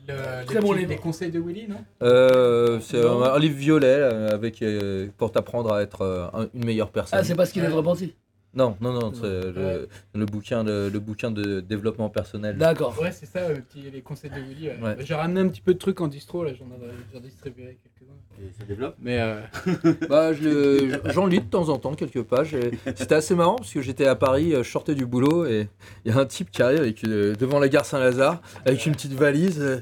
[0.46, 0.88] Très bon livre.
[0.88, 1.76] les conseils de Willy, non?
[2.02, 4.00] Euh, c'est un, un livre violet
[4.32, 7.18] avec, euh, pour t'apprendre à être euh, un- une meilleure personne.
[7.20, 8.14] Ah, c'est parce qu'il est repenti.
[8.54, 12.56] Non, non, non, c'est le, le bouquin, de, le bouquin de développement personnel.
[12.56, 12.98] D'accord.
[13.00, 14.68] Ouais, c'est ça, le petit- les conseils de Willy.
[14.82, 14.96] Ouais.
[15.04, 18.14] J'ai ramené un petit peu de trucs en distro, là, j'en ai, distribué quelques-uns.
[18.42, 18.94] Et ça développe?
[19.00, 19.40] Mais euh,
[20.08, 22.54] Bah, je j'en lis de temps en temps quelques pages.
[22.54, 25.68] et C'était assez marrant parce que j'étais à Paris, euh, je sortais du boulot et
[26.04, 28.92] il y a un type qui arrive avec, euh, devant la gare Saint-Lazare avec une
[28.92, 29.80] petite valise euh,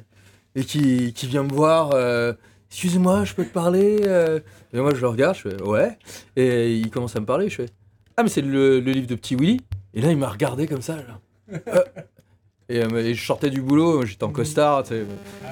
[0.55, 1.93] et qui, qui vient me voir.
[1.95, 2.33] euh,
[2.71, 4.41] Excusez-moi, je peux te parler euh?
[4.73, 5.97] Et moi je le regarde, je fais ouais.
[6.35, 7.67] Et il commence à me parler, je fais
[8.17, 9.61] Ah, mais c'est le, le livre de Petit Willy.
[9.95, 10.97] Et là il m'a regardé comme ça.
[10.97, 11.61] Là.
[11.69, 11.83] Euh,
[12.69, 15.05] et, euh, et je sortais du boulot, j'étais en costard, tu sais.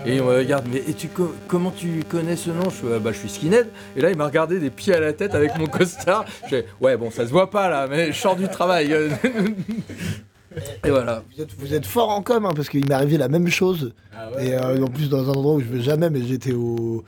[0.04, 2.68] Et il me regarde, mais et tu, co- comment tu connais ce nom?
[2.70, 3.68] Je Ah, bah, je suis skinhead.
[3.96, 6.24] Et là, il m'a regardé des pieds à la tête avec mon costard.
[6.44, 8.92] Je fais, ouais, bon, ça se voit pas là, mais je sors du travail.
[10.84, 11.22] et voilà.
[11.36, 13.94] Vous êtes, vous êtes fort en com, hein, parce qu'il m'est arrivé la même chose.
[14.16, 17.04] ah Et euh, en plus, dans un endroit où je vais jamais, mais j'étais au.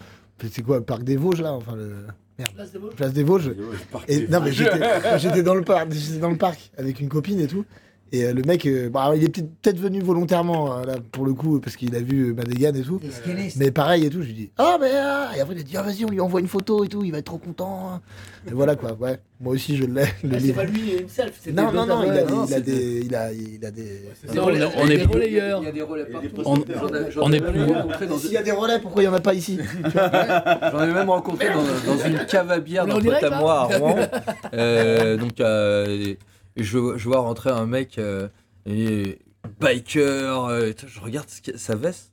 [0.53, 1.93] C'est quoi, le parc des Vosges, là Enfin, le.
[2.39, 2.89] Là, c'est bon.
[2.95, 3.51] Place des Vosges.
[4.09, 7.47] Et, non, mais j'étais dans, le parc- j'étais dans le parc avec une copine et
[7.47, 7.65] tout.
[8.13, 11.35] Et euh, le mec, euh, alors, il est peut-être venu volontairement, euh, là, pour le
[11.35, 13.01] coup, parce qu'il a vu euh, ma dégaine et tout.
[13.57, 15.77] Mais pareil et tout, je lui dis Ah, mais ah Et après, il a dit
[15.77, 18.01] Ah, vas-y, on lui envoie une photo et tout, il va être trop content.
[18.49, 19.19] Et voilà quoi, ouais.
[19.41, 21.33] Moi aussi, je l'ai, le Ah, c'est pas lui, une self.
[21.43, 23.65] c'est Non, non, non, il a, ouais, des, non, il, a des, il, a, il
[23.67, 24.03] a des.
[24.39, 25.27] relais- on est plus-.
[25.27, 26.29] Il y a des relais partout.
[26.45, 26.55] On-
[27.23, 29.59] on est plus- S'il y a des relais, pourquoi il n'y en a pas ici?
[30.73, 33.79] J'en ai même rencontré dans, dans une cave à bière d'un pote à moi à
[33.79, 33.97] Rouen.
[34.55, 36.15] Euh, donc, euh,
[36.65, 38.29] je, je vois rentrer un mec, euh,
[38.67, 39.19] et
[39.61, 42.13] biker, euh, je regarde ce qu'il- sa veste.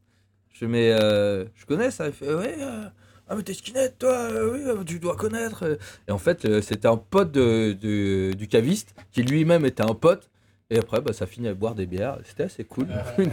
[0.53, 2.07] Je mets, euh, je connais ça.
[2.07, 2.83] Il fait, ouais, euh,
[3.27, 5.77] ah, mais t'es skinhead, toi, euh, oui, euh, tu dois connaître.
[6.07, 9.95] Et en fait, euh, c'était un pote de, de- du caviste qui lui-même était un
[9.95, 10.29] pote.
[10.69, 12.17] Et après, bah, ça finit à boire des bières.
[12.25, 12.87] C'était assez cool.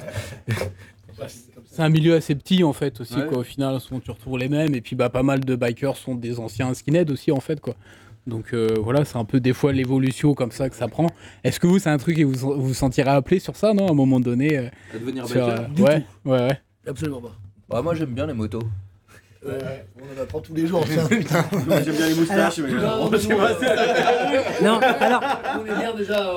[1.67, 3.27] C'est un milieu assez petit en fait aussi Ouais.
[3.27, 3.39] quoi.
[3.39, 6.15] Au final, souvent tu retrouves les mêmes et puis bah pas mal de bikers sont
[6.15, 7.75] des anciens skinheads aussi en fait quoi.
[8.27, 11.07] Donc euh, voilà, c'est un peu des fois l'évolution comme ça que ça prend.
[11.43, 13.91] Est-ce que vous c'est un truc et vous vous sentirez appelé sur ça non à
[13.91, 17.37] un moment donné euh, De devenir sur, biker euh, ouais, ouais ouais Absolument pas.
[17.69, 18.63] Bah, Moi, j'aime bien les motos.
[19.43, 21.09] On en apprend tous les jours, tiens.
[21.11, 22.73] J'aime bien les moustaches, mais.
[22.73, 23.55] Non, nous, euh,
[24.63, 25.23] Non, alors,
[25.59, 26.31] on est bien déjà.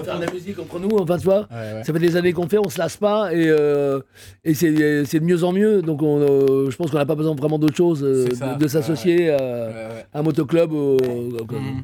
[0.00, 1.40] Euh, faire de la musique entre nous, enfin, tu vois.
[1.50, 1.84] Ouais, ouais.
[1.84, 4.00] Ça fait des années qu'on fait, on se lasse pas et, euh,
[4.44, 5.82] et c'est de mieux en mieux.
[5.82, 8.68] Donc on, euh, je pense qu'on n'a pas besoin vraiment d'autre chose euh, de, de
[8.68, 10.06] s'associer à, Ouais, ouais.
[10.12, 10.72] à un motoclub.
[10.72, 10.96] ou-.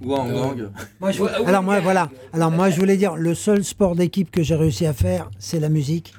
[0.05, 0.69] Ou en gang.
[1.01, 2.09] Moi, je- alors moi, voilà.
[2.33, 5.61] Alors moi, je voulais dire, le seul sport d'équipe que j'ai réussi à faire, c'est
[5.61, 6.15] la musique.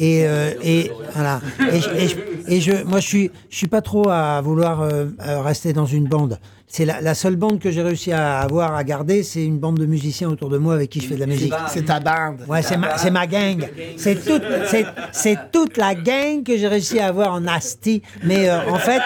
[0.00, 1.40] Et, euh, et voilà.
[1.72, 4.80] Et, je- et je, et je- moi, je suis, je suis pas trop à vouloir
[4.82, 6.38] euh, euh, rester dans une bande.
[6.70, 9.78] C'est la, la seule bande que j'ai réussi à avoir, à garder, c'est une bande
[9.78, 11.52] de musiciens autour de moi avec qui je fais de la musique.
[11.68, 12.44] C'est ta bande.
[12.46, 13.66] Ouais, c'est ma, c'est ma gang.
[13.96, 18.02] C'est toute, c'est, c'est toute la gang que j'ai réussi à avoir en Asti.
[18.22, 19.00] Mais euh, en fait,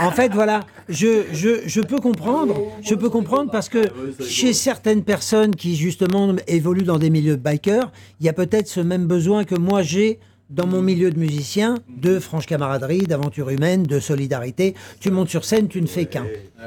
[0.00, 0.60] en fait, voilà,
[0.92, 2.56] je, peux comprendre.
[2.82, 3.88] Je peux comprendre parce que
[4.20, 8.68] chez certaines personnes qui justement évoluent dans des milieux de bikers, il y a peut-être
[8.68, 10.18] ce même besoin que moi j'ai
[10.50, 14.74] dans mon milieu de musicien, de franche camaraderie, d'aventure humaine, de solidarité.
[15.00, 16.26] Tu montes sur scène, tu ne fais qu'un.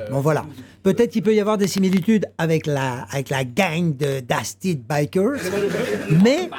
[0.09, 0.45] Bon voilà.
[0.81, 5.39] Peut-être qu'il peut y avoir des similitudes avec la, avec la gang de d'Asti Bikers,
[6.23, 6.49] mais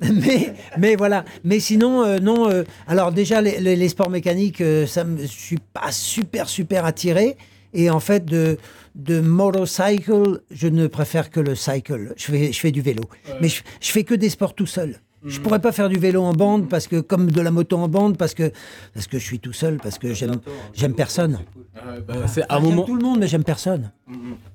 [0.14, 1.24] mais, mais voilà.
[1.44, 2.50] Mais sinon, euh, non.
[2.50, 6.48] euh, alors déjà, les, les- les sports mécaniques, euh, ça me, je suis pas super
[6.48, 7.36] super attiré.
[7.74, 8.56] Et en fait, de
[8.96, 12.12] de motorcycle, je ne préfère que le cycle.
[12.16, 13.02] Je fais je fais du vélo,
[13.40, 15.00] mais je, je fais que des sports tout seul.
[15.26, 17.88] Je pourrais pas faire du vélo en bande parce que comme de la moto en
[17.88, 18.50] bande parce que
[18.94, 20.40] parce que je suis tout seul parce que j'aime
[20.72, 21.38] j'aime personne.
[21.72, 23.92] Ouais, bah, c'est à un moment, tout le monde mais j'aime personne.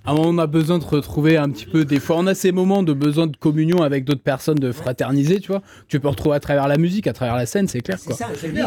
[0.05, 1.85] à un moment, on a besoin de retrouver un petit peu.
[1.85, 5.39] Des fois, on a ces moments de besoin de communion avec d'autres personnes, de fraterniser,
[5.39, 5.61] tu vois.
[5.87, 8.15] Tu peux retrouver à travers la musique, à travers la scène, c'est clair, quoi.
[8.15, 8.61] C'est puis,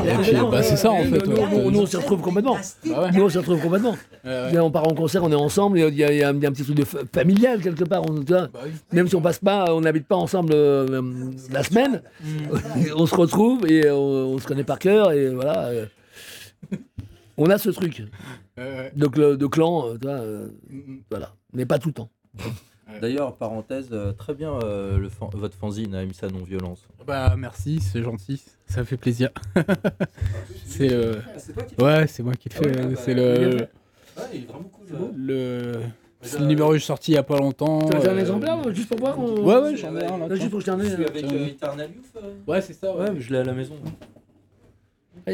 [0.51, 1.71] bah, c'est ça, en fait, Nous, ouais.
[1.71, 2.57] nous, on s'y retrouve complètement.
[2.87, 3.11] Bah.
[3.13, 3.97] Nous, on s'y retrouve complètement.
[4.25, 7.01] On part en concert, on est ensemble, il y a, un, petit truc de fa-
[7.13, 8.03] familial quelque part.
[8.03, 8.49] Bah.
[8.93, 11.03] Même si on passe pas, on n'habite pas ensemble euh,
[11.51, 12.03] la semaine,
[12.97, 15.71] on se retrouve et on, on se connaît par cœur et voilà.
[17.39, 18.03] Euh, on a ce truc
[18.57, 21.03] de, cl- de clan, euh, tu vois, euh, Mhm.
[21.11, 22.11] voilà, mais pas tout le temps.
[23.03, 26.87] D'ailleurs, parenthèse, euh, très bien euh, le fan- votre fanzine à Imsa Non-Violence.
[27.07, 29.29] Bah merci, c'est gentil, ça fait plaisir.
[30.65, 31.19] c'est le...
[31.79, 32.67] Ouais, c'est moi qui le fais.
[32.87, 33.67] ouais, c'est le...
[35.17, 35.81] Le...
[36.23, 37.79] C'est le numéro que j'ai sorti il y a pas longtemps.
[37.89, 40.19] Tu as un euh, exemplaire euh, juste pour voir on- Ouais, ouais, j'en ai un
[40.19, 40.35] là.
[40.35, 43.03] Juste pour Celui euh, avec euh, Eternal Youth euh Ouais, c'est ça, ouais.
[43.05, 43.77] Ouais, mais je l'ai à la maison.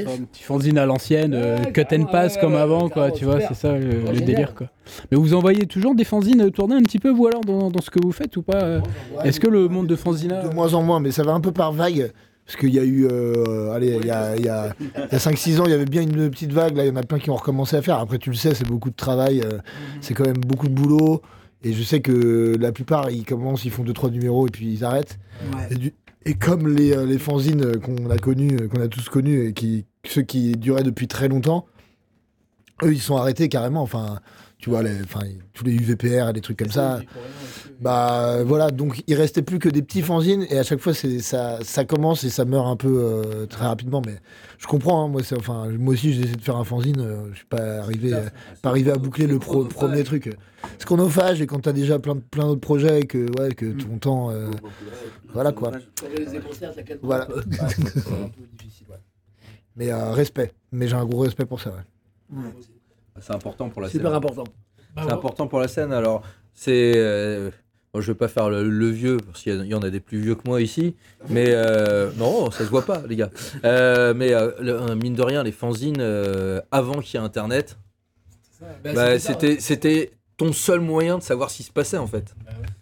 [0.02, 3.10] Un petit fanzine à l'ancienne, euh, Ouais, cut and pass ouais, comme ouais, avant, quoi,
[3.10, 4.68] tu vois, c'est ça le, délire, quoi.
[5.10, 7.80] Mais vous envoyez toujours des fanzines euh, tourner un petit peu, vous alors, dans, dans
[7.80, 8.80] ce que vous faites ou pas euh
[9.24, 10.42] Est-ce que le monde de fanzina...
[10.42, 12.12] De moins en moins, mais ça va un peu par vague.
[12.46, 15.14] Parce qu'il y a eu, euh, allez, il y a, il y a, il y
[15.14, 16.76] a 5-6 ans, il y avait bien une petite vague.
[16.76, 17.98] Là, il y en a plein qui ont recommencé à faire.
[17.98, 19.40] Après, tu le sais, c'est beaucoup de travail.
[19.40, 19.58] euh,
[20.02, 21.22] C'est quand même beaucoup de boulot.
[21.62, 24.84] Et je sais que la plupart, ils commencent, ils font 2-3 numéros et puis ils
[24.84, 25.18] arrêtent.
[25.70, 25.94] Et, du-
[26.26, 29.52] et comme les, euh, les fanzines qu'on a connus, euh, qu'on a tous connus, et
[29.52, 31.66] qui, ceux qui duraient depuis très longtemps,
[32.82, 33.82] eux, ils sont arrêtés carrément.
[33.82, 34.20] Enfin,
[34.64, 35.20] tu vois, les, enfin,
[35.52, 36.98] tous les UVPR et des trucs comme ça.
[37.82, 41.18] Bah voilà, donc il restait plus que des petits fanzines et à chaque fois c'est
[41.18, 44.00] ça, ça commence et ça meurt un peu euh, très rapidement.
[44.06, 44.14] Mais
[44.56, 47.26] je comprends, hein, moi, c'est- enfin, moi aussi j'ai essayé de faire un fanzine, euh,
[47.32, 48.22] je suis pas arrivé, euh,
[48.62, 50.34] pas arrivé à boucler le pro- premier truc.
[50.78, 53.98] C'est chronophage et quand t'as déjà plein, plein d'autres projets et que, ouais, que ton
[53.98, 54.30] temps.
[54.30, 54.50] euh,
[55.34, 55.72] voilà quoi.
[57.02, 57.28] Voilà.
[59.76, 61.70] Mais euh, respect, mais j'ai un gros respect pour ça.
[61.70, 62.38] Ouais.
[63.20, 64.16] C'est important pour la Super scène.
[64.16, 64.44] important.
[64.96, 65.92] C'est important pour la scène.
[65.92, 66.22] Alors,
[66.52, 66.92] c'est.
[66.96, 67.50] euh,
[67.92, 70.18] bon, je vais pas faire le, le vieux, parce qu'il y, en a des plus
[70.18, 70.94] vieux que moi ici.
[71.28, 71.46] Mais.
[71.48, 73.30] euh, non, ça se voit pas, les gars.
[73.64, 77.76] Euh, mais, le- mine de rien, les fanzines, euh, avant qu'il y ait Internet,
[78.82, 82.34] bah, c'était c'était ton seul moyen de savoir ce qui se passait, en fait.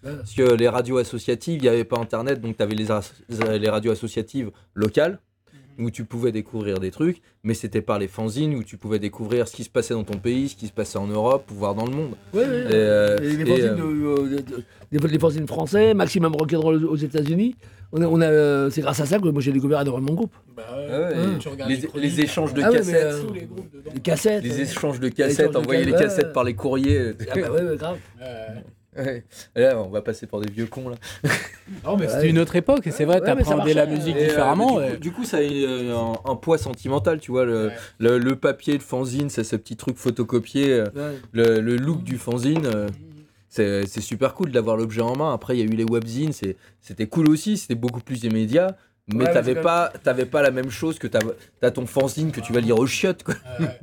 [0.03, 3.13] Parce que les radios associatives, il n'y avait pas Internet, donc tu avais les, as-
[3.29, 5.19] les radios associatives locales
[5.79, 9.49] où tu pouvais découvrir des trucs, mais c'était par les fanzines où tu pouvais découvrir
[9.49, 11.75] ce qui se passait dans ton pays, ce qui se passait en Europe, ou voir
[11.75, 12.15] dans le monde.
[12.35, 12.45] Et, ouais.
[12.47, 14.41] euh, les fanzines, euh, de- de-
[14.93, 17.57] de- des- les fanzines français, Maximum Rock'n'Roll aux États-Unis.
[17.95, 20.17] On a, on a, euh, c'est grâce à ça que moi j'ai découvert énormément de
[20.17, 20.35] groupes.
[20.57, 21.39] Ah ouais, Hum.
[21.69, 23.23] et les, les échanges de Ah ouais, mais, cassettes, euh,
[23.95, 24.43] Les cassettes.
[24.45, 27.13] les échanges de cassettes, envoyer les cassettes, par les courriers.
[27.31, 27.99] Ah bah ouais, ouais, grave.
[28.97, 29.25] Ouais.
[29.57, 30.97] Là, on va passer pour des vieux cons là.
[31.85, 34.73] Non, mais c'était une autre époque, et c'est vrai, t'appréhendais la musique Et, euh, différemment.
[34.73, 34.91] du, ouais.
[34.93, 37.45] coup, du coup, ça a euh, un, un poids sentimental, tu vois.
[37.47, 37.73] Le, Ouais.
[38.01, 40.73] le, le papier de fanzine, c'est ce petit truc photocopié.
[40.73, 41.17] euh, Ouais.
[41.33, 42.89] le, le look du fanzine, euh,
[43.49, 45.33] c'est c'est super cool d'avoir l'objet en main.
[45.33, 48.77] Après, il y a eu les webzines, c'est- c'était cool aussi, c'était beaucoup plus immédiat.
[49.09, 51.19] Mais Ouais, mais t'avais c'est pas, t'avais pas la même chose que t'as
[51.63, 53.23] as ton fanzine que tu vas lire au chiottes.
[53.25, 53.35] Quoi.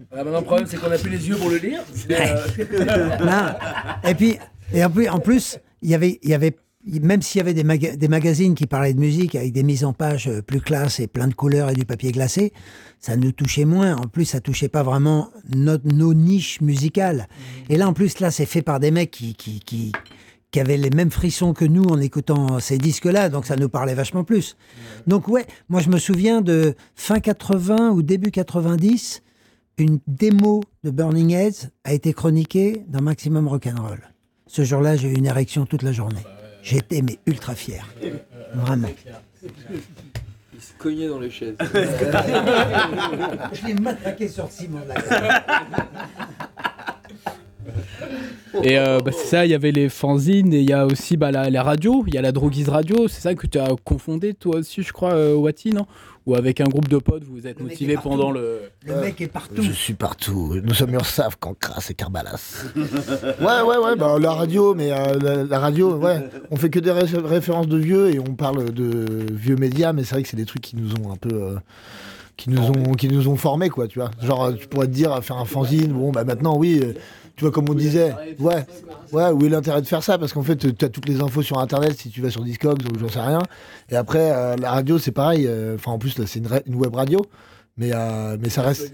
[0.10, 1.82] Voilà, maintenant, le problème, c'est qu'on a plus les yeux pour le lire.
[2.08, 4.10] Mais, euh, Non.
[4.10, 4.38] Et puis,
[4.73, 6.55] et en plus, en plus, il y avait, il y avait,
[6.86, 9.84] même s'il y avait des, maga- des magazines qui parlaient de musique avec des mises
[9.84, 12.53] en page euh, plus classe et plein de couleurs et du papier glacé,
[12.99, 13.95] ça nous touchait moins.
[13.95, 17.27] En plus, ça touchait pas vraiment notre, nos niches musicales.
[17.69, 19.91] Et là, en plus, là, c'est fait par des mecs qui, qui, qui,
[20.51, 23.93] qui avaient les mêmes frissons que nous en écoutant ces disques-là, donc ça nous parlait
[23.93, 24.58] vachement plus.
[25.05, 29.21] Donc ouais, moi je me souviens de fin 80 ou début 90,
[29.77, 34.09] une démo de Burning Heads a été chroniquée dans Maximum Rock'n'Roll.
[34.49, 36.23] Ce jour-là, j'ai eu une érection toute la journée.
[36.63, 37.88] J'étais mais ultra fier.
[38.55, 38.89] Vraiment.
[39.43, 41.55] Il se cognait dans les chaises.
[43.53, 44.79] Je l'ai matraqué sur Simon.
[48.63, 51.15] Et euh, bah, c'est ça, il y avait les fanzines et il y a aussi
[51.15, 53.69] bah, la, la radio, il y a la Droguise Radio, c'est ça que tu as
[53.83, 55.85] confondé toi aussi, je crois, euh, Wati, non?
[56.30, 58.62] Ou avec un groupe de potes, vous vous êtes Le motivé pendant le.
[58.86, 59.63] Le mec est partout.
[59.63, 60.56] Je suis partout.
[60.63, 62.65] Nous sommes Ursaf, Cancras et Carbalas.
[62.76, 66.20] ouais, ouais, ouais, bah, la radio, mais euh, la, la radio, ouais.
[66.52, 70.04] On fait que des ré- références de vieux et on parle de vieux médias, mais
[70.04, 71.34] c'est vrai que c'est des trucs qui nous ont un peu.
[71.34, 71.56] euh,
[72.38, 74.12] qui nous ont, qui nous ont formés, quoi, tu vois.
[74.22, 76.94] Genre, tu pourrais te dire, faire un fanzine, bon, bah maintenant, oui, euh,
[77.39, 78.65] tu vois, comme on disait, ouais,
[79.13, 80.17] ouais, où est l'intérêt de faire ça?
[80.17, 82.82] Parce qu'en fait, tu as toutes les infos sur Internet si tu vas sur Discogs
[82.93, 83.39] ou j'en sais rien.
[83.89, 85.45] Et après, euh, la radio, c'est pareil.
[85.47, 87.25] euh, Enfin, en plus, là, c'est une, web radio,
[87.78, 88.93] mais, euh, mais ça reste.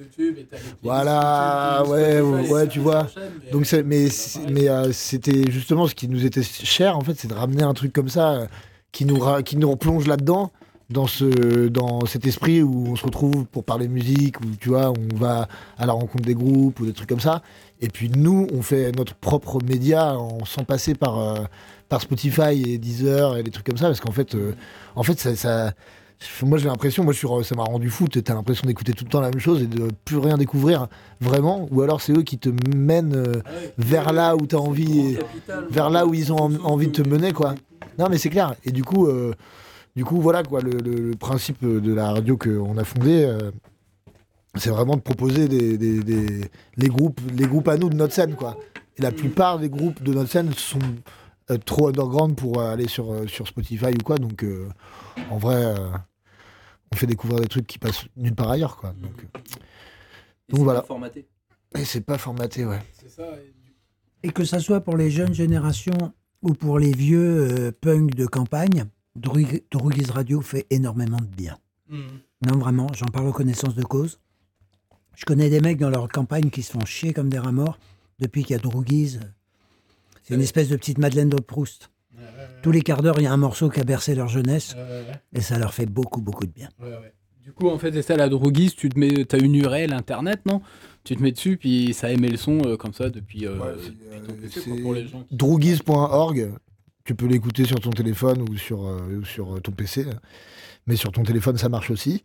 [0.83, 3.07] Voilà, ouais, ouais, tu vois.
[3.51, 4.07] Donc, c'est- mais,
[4.51, 7.73] mais euh, c'était justement ce qui nous était cher, en fait, c'est de ramener un
[7.73, 8.47] truc comme ça
[8.91, 10.51] qui nous, ra- qui nous replonge là-dedans,
[10.89, 14.91] dans, ce, dans cet esprit où on se retrouve pour parler musique, où tu vois,
[14.91, 17.41] on va à la rencontre des groupes ou des trucs comme ça.
[17.81, 21.39] Et puis nous, on fait notre propre média en, sans passer par, euh,
[21.89, 24.53] par Spotify et Deezer et des trucs comme ça, parce qu'en fait, euh,
[24.95, 25.35] en fait, ça.
[25.35, 25.73] ça-
[26.43, 29.09] moi j'ai l'impression, moi je suis, ça m'a rendu fou, t'as l'impression d'écouter tout le
[29.09, 30.87] temps la même chose et de plus rien découvrir
[31.19, 33.41] vraiment, ou alors c'est eux qui te mènent euh,
[33.77, 35.17] vers là où t'as envie,
[35.69, 37.55] vers là où ils ont en- envie de te mener quoi.
[37.99, 38.55] Non mais c'est clair.
[38.63, 39.07] Et du coup,
[39.95, 43.51] du coup voilà quoi, le, le- le principe de la radio qu'on a fondé, euh,
[44.55, 46.45] c'est vraiment de proposer des, des- des-
[46.77, 48.57] les groupes, les groupes à nous de notre scène quoi.
[48.97, 50.79] Et la plupart des groupes de notre scène sont
[51.51, 54.17] euh, trop underground pour euh, aller sur, euh, sur Spotify ou quoi.
[54.17, 54.67] Donc euh,
[55.29, 55.89] en vrai, euh,
[56.93, 58.93] on fait découvrir des trucs qui passent nulle part ailleurs quoi.
[59.01, 59.39] Donc, euh,
[60.49, 60.81] Donc voilà.
[60.83, 61.27] Formaté.
[61.77, 62.79] et c'est pas formaté ouais.
[64.23, 68.25] Et que ça soit pour les jeunes générations ou pour les vieux euh, punks de
[68.25, 71.57] campagne, Droug- Drougis Radio fait énormément de bien.
[71.89, 74.19] Non, vraiment, j'en parle aux connaissances de cause.
[75.15, 77.77] Je connais des mecs dans leur campagne qui se font chier comme des rats morts
[78.19, 79.19] depuis qu'il y a Drougis.
[80.23, 81.89] C'est une espèce de petite Madeleine de Proust.
[82.63, 84.75] Tous les quarts d'heure, il y a un morceau qui a bercé leur jeunesse
[85.33, 86.69] et ça leur fait beaucoup, beaucoup de bien.
[87.43, 90.41] Du coup, en fait, c'est ça la droguise, tu te mets, t'as une URL internet,
[90.47, 90.61] non?
[91.03, 93.73] Tu te mets dessus, puis ça émet le son euh, comme ça depuis, euh, Ouais,
[93.75, 95.35] depuis c'est, ton PC, c'est- quoi, pour les gens qui...
[95.35, 96.51] Droogies.org,
[97.05, 100.05] tu peux l'écouter sur ton téléphone ou sur, euh, sur ton PC,
[100.87, 102.23] mais sur ton téléphone ça marche aussi.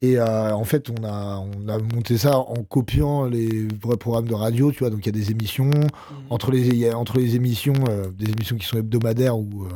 [0.00, 4.28] Et euh, en fait, on a, on a monté ça en copiant les vrais programmes
[4.28, 4.90] de radio, tu vois.
[4.90, 5.70] Donc il y a des émissions,
[6.30, 9.64] entre, les, il y a- entre les émissions, euh, des émissions qui sont hebdomadaires ou,
[9.64, 9.68] euh,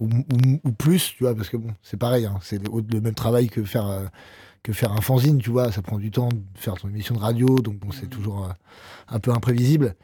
[0.00, 3.00] ou, ou- ou plus, tu vois, parce que bon, c'est pareil, hein, c'est le, le
[3.02, 4.04] même travail que faire, euh,
[4.62, 5.70] que faire un fanzine, tu vois.
[5.72, 8.48] Ça prend du temps de faire ton émission de radio, donc bon, c'est toujours euh,
[9.08, 9.94] un peu imprévisible.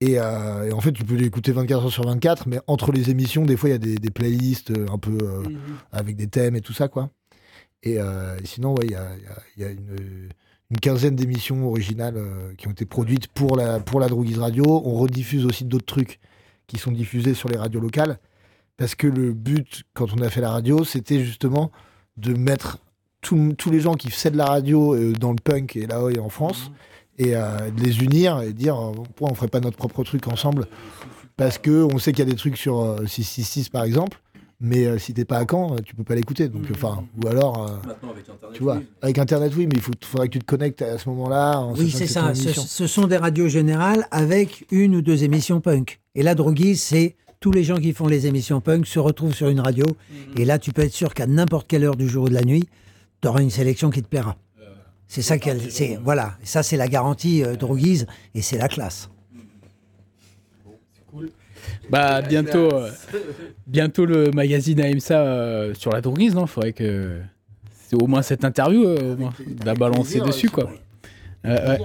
[0.00, 3.10] Et, euh, et en fait, tu peux l'écouter 24 heures sur 24, mais entre les
[3.10, 5.42] émissions, des fois, il y a des, des playlists euh, un peu euh,
[5.92, 7.10] avec des thèmes et tout ça, quoi.
[7.82, 9.08] Et, euh, et sinon, ouais, il y a,
[9.56, 10.28] il y a- y a une,
[10.70, 12.18] une quinzaine d'émissions originales
[12.56, 14.64] qui ont été produites pour la, pour la Droguise Radio.
[14.66, 16.18] On rediffuse aussi d'autres trucs
[16.66, 18.18] qui sont diffusés sur les radios locales.
[18.76, 21.72] Parce que le but, quand on a fait la radio, c'était justement
[22.16, 22.78] de mettre
[23.20, 26.70] tous les gens qui faisaient de la radio dans le punk et là en France
[27.20, 30.26] et euh, de les unir et dire euh, pourquoi on ferait pas notre propre truc
[30.26, 30.66] ensemble?
[31.36, 34.20] Parce que on sait qu'il y a des trucs sur euh, 666 par exemple
[34.60, 37.26] mais euh, si t'es pas à Caen euh, tu peux pas l'écouter donc enfin ou
[37.26, 38.56] alors euh, Maintenant avec Internet.
[38.56, 41.08] tu vois avec internet oui mais il faut, faudrait que tu te connectes à ce
[41.08, 42.34] moment-là en Oui, c'est ça.
[42.34, 46.00] Ce, sont des radios générales avec une ou deux émissions punk.
[46.14, 49.48] Et là, Droguis, c'est tous les gens qui font les émissions punk se retrouvent sur
[49.48, 49.86] une radio.
[50.36, 52.42] Et là, tu peux être sûr qu'à n'importe quelle heure du jour ou de la
[52.42, 52.68] nuit,
[53.22, 54.36] tu auras une sélection qui te plaira.
[55.10, 55.72] C'est ça qu'elle.
[55.72, 56.36] c'est Voilà.
[56.44, 59.10] Ça, c'est la garantie euh, Droguise et c'est la classe.
[61.90, 62.92] Bah, bientôt, euh,
[63.66, 66.46] bientôt le magazine AMSA euh, sur la droguise, non?
[66.46, 67.20] Faudrait que...
[67.88, 69.32] C'est au moins cette interview, euh, au moins,
[69.64, 70.70] la balancer dessus, quoi.
[71.44, 71.80] Euh, ouais.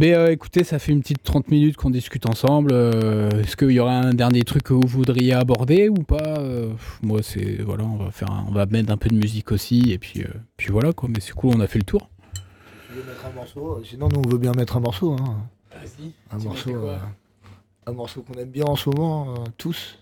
[0.00, 2.70] Mais euh, écoutez, ça fait une petite 30 minutes qu'on discute ensemble.
[2.72, 6.70] euh, Est-ce qu'il y aura un dernier truc que vous voudriez aborder ou pas Euh,
[7.02, 9.90] Moi, c'est voilà, on va faire, un- on va mettre un peu de musique aussi
[9.90, 11.08] et puis, euh, puis voilà quoi.
[11.12, 12.08] Mais c'est cool, on a fait le tour.
[12.34, 15.36] Tu veux mettre un morceau sinon nous on veut bien mettre un morceau hein.
[16.30, 16.70] un morceau
[17.86, 19.98] un morceau qu'on aime bien en ce moment euh, tous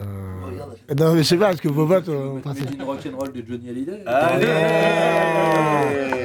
[0.00, 3.68] Euh, non mais je sais pas parce que vos votes euh, in Rock'n'Roll de Johnny
[3.68, 4.02] Hallyday.
[4.06, 4.46] Allez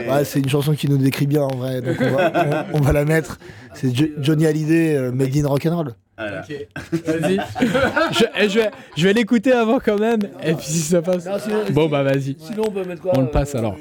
[0.10, 2.82] Ouais, c'est une chanson qui nous décrit bien en vrai, donc on va, on- on
[2.82, 3.40] va la mettre.
[3.74, 5.94] C'est Jo- Johnny Hallyday, euh, Made in Rock'n'Roll.
[6.18, 6.42] Voilà.
[6.42, 7.40] Vas-y.
[8.14, 10.22] je, eh, je vais, je vais l'écouter avant quand même.
[10.44, 11.26] Et puis si ça passe.
[11.26, 12.38] Non, sinon- Bon bah vas-y.
[12.40, 13.76] Sinon, on peut mettre quoi On le passe, euh, alors.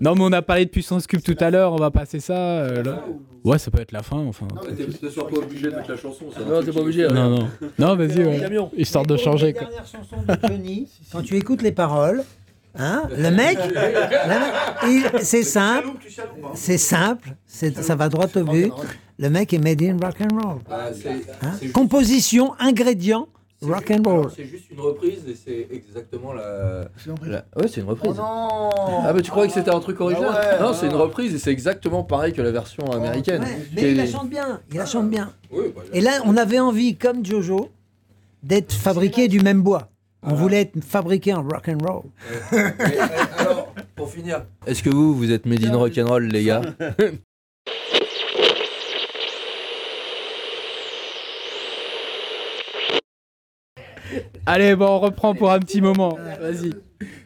[0.00, 2.34] Non mais on a parlé de puissance cube tout à l'heure, on va passer ça.
[2.36, 3.04] euh, là.
[3.44, 4.46] Ouais, ça peut être la fin enfin.
[5.00, 7.06] T'es sûr pas obligé de mettre la chanson, ça Non, t'es pas obligé.
[7.08, 7.48] Non non.
[7.78, 8.14] Non, vas-y.
[8.16, 8.40] Le ouais.
[8.40, 8.70] camion.
[8.76, 9.52] Histoire de changer.
[9.52, 9.62] La quoi.
[9.68, 12.24] dernière chanson de Johnny, quand tu écoutes les paroles,
[12.78, 14.28] hein, le mec, le
[14.94, 15.88] mec, il- c'est simple,
[16.54, 18.72] c'est simple, c'est- ça va droit au but.
[19.18, 20.58] Le mec est made in rock and roll.
[20.68, 21.08] Ah, c'est
[21.42, 21.52] hein.
[21.72, 23.28] Composition, ingrédients,
[23.64, 24.30] rock and roll.
[24.34, 26.88] C'est juste une reprise et c'est exactement la.
[27.26, 28.12] la- Ouais, c'est une reprise.
[28.14, 28.70] Oh non
[29.04, 31.34] Ah bah tu croyais que c'était un truc original Ah ouais, Non, c'est une reprise
[31.34, 33.42] et c'est exactement pareil que la version américaine.
[33.42, 35.32] Ouais, Qui mais il la chante bien, il la chante bien.
[35.50, 37.70] Oui, bah, Et là, on avait envie, comme Jojo,
[38.42, 39.88] d'être fabriqué du même bois.
[40.22, 42.02] On voulait être fabriqué en rock and roll.
[42.54, 42.70] Euh,
[43.38, 46.62] alors, pour finir, est-ce que vous, vous êtes made in rock'n'roll, les gars?
[54.46, 56.18] Allez, bon, on reprend pour un petit moment.
[56.40, 56.72] Vas-y.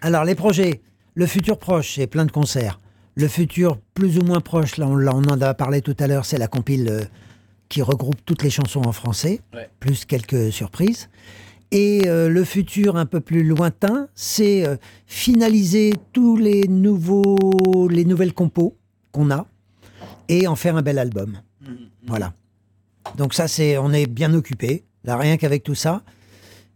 [0.00, 0.83] Alors, les projets,
[1.14, 2.81] le futur proche, c'est plein de concerts.
[3.16, 6.38] Le futur plus ou moins proche, là, on, en a parlé tout à l'heure, c'est
[6.38, 7.02] la compile euh,
[7.68, 9.68] qui regroupe toutes les chansons en français, Ouais.
[9.81, 11.09] plus quelques surprises.
[11.72, 14.76] Et euh, le futur un peu plus lointain, c'est euh,
[15.07, 18.76] finaliser tous les nouveaux, les nouvelles compos
[19.11, 19.46] qu'on a
[20.28, 21.38] et en faire un bel album.
[22.07, 22.33] Voilà.
[23.16, 24.85] Donc ça, c'est, on est bien occupé.
[25.04, 26.02] Là, rien qu'avec tout ça.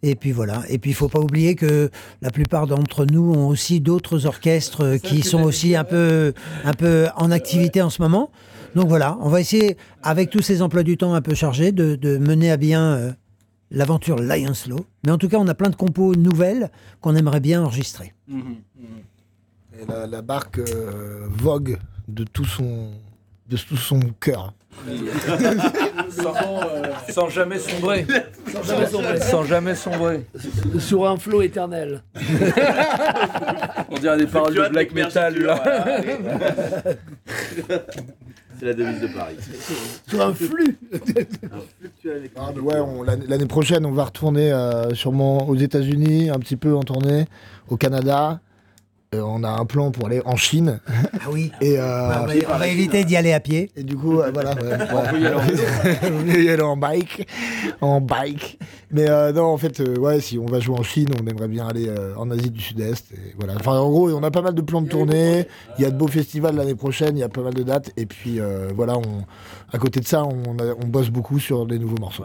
[0.05, 0.63] Et puis voilà.
[0.69, 1.91] Et puis il faut pas oublier que
[2.23, 6.33] la plupart d'entre nous ont aussi d'autres orchestres euh, qui sont aussi un peu,
[6.65, 8.31] un peu en activité en ce moment.
[8.75, 11.95] Donc voilà, on va essayer, avec tous ces emplois du temps un peu chargés, de,
[11.95, 13.13] de mener à bien euh,
[13.71, 14.87] l'aventure Lion Slow.
[15.05, 18.13] Mais en tout cas, on a plein de compos nouvelles qu'on aimerait bien enregistrer.
[18.29, 22.91] Et la, la barque euh, vogue de tout son,
[23.49, 24.53] de tout son cœur.
[26.11, 26.35] Sans,
[27.09, 28.07] sans jamais sombrer.
[28.53, 29.21] Sans jamais sombrer.
[29.21, 30.27] Sans jamais sombrer.
[30.79, 32.03] Sur un flot éternel.
[33.91, 35.63] On dirait des paroles de black metal là.
[38.59, 39.37] C'est la devise de Paris.
[40.07, 40.79] Sur un flux.
[42.37, 42.79] Ah, mais ouais,
[43.27, 47.25] l'année prochaine, on va retourner euh, sûrement aux États-Unis, un petit peu en tournée,
[47.69, 48.39] au Canada.
[49.15, 50.81] Euh, on a un plan pour aller en Chine.
[51.25, 51.53] Ah oui.
[51.61, 53.71] Et, euh, on, va, on va éviter d'y aller à pied.
[53.77, 54.51] et du coup, euh, voilà.
[54.53, 57.29] On peut y aller en bike.
[57.81, 58.59] En bike.
[58.91, 61.47] Mais euh, non, en fait, euh, ouais, si on va jouer en Chine, on aimerait
[61.47, 63.13] bien aller euh, en Asie du Sud-Est.
[63.13, 63.55] Et voilà.
[63.55, 65.47] Enfin, en gros, on a pas mal de plans de tournée.
[65.79, 67.17] Il y a de beaux festivals l'année prochaine.
[67.17, 67.93] Il y a pas mal de dates.
[67.97, 69.25] Et puis, euh, voilà, on,
[69.73, 72.25] à côté de ça, on, a- on bosse beaucoup sur les nouveaux morceaux.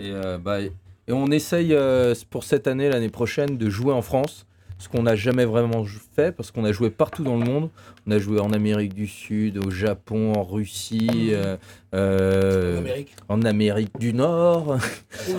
[0.00, 0.72] Et, euh, bah, et
[1.12, 4.45] on essaye euh, pour cette année, l'année prochaine, de jouer en France.
[4.78, 5.84] Ce qu'on n'a jamais vraiment
[6.14, 7.70] fait, parce qu'on a joué partout dans le monde.
[8.06, 11.56] On a joué en Amérique du Sud, au Japon, en Russie, euh,
[11.94, 13.16] euh, Amérique.
[13.28, 14.78] en Amérique du Nord.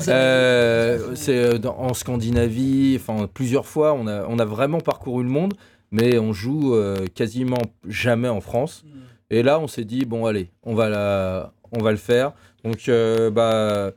[0.07, 5.53] Euh, c'est en Scandinavie, enfin plusieurs fois, on a, on a vraiment parcouru le monde,
[5.91, 6.75] mais on joue
[7.13, 8.83] quasiment jamais en France.
[9.29, 12.33] Et là, on s'est dit bon allez, on va la, on va le faire.
[12.63, 12.89] Donc
[13.33, 13.91] bah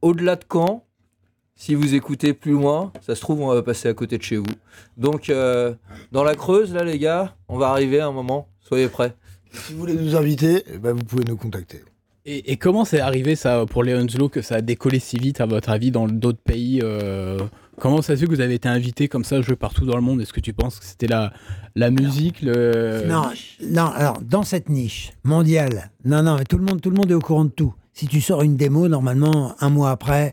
[0.00, 0.84] au-delà de Caen,
[1.62, 4.36] si vous écoutez plus loin, ça se trouve on va passer à côté de chez
[4.36, 4.44] vous.
[4.96, 5.72] Donc euh,
[6.10, 8.48] dans la Creuse là les gars, on va arriver à un moment.
[8.58, 9.14] Soyez prêts.
[9.52, 11.82] Si vous voulez nous inviter, eh ben, vous pouvez nous contacter.
[12.26, 15.40] Et, et comment c'est arrivé ça pour les Hunslow que ça a décollé si vite
[15.40, 17.38] à votre avis dans d'autres pays euh,
[17.78, 20.02] Comment ça se fait que vous avez été invité comme ça jouer partout dans le
[20.02, 20.20] monde?
[20.20, 21.32] Est-ce que tu penses que c'était la,
[21.76, 23.04] la musique le...
[23.06, 23.30] Non,
[23.70, 27.10] non, alors dans cette niche mondiale, non, non, mais tout le monde, tout le monde
[27.12, 27.72] est au courant de tout.
[27.92, 30.32] Si tu sors une démo, normalement, un mois après,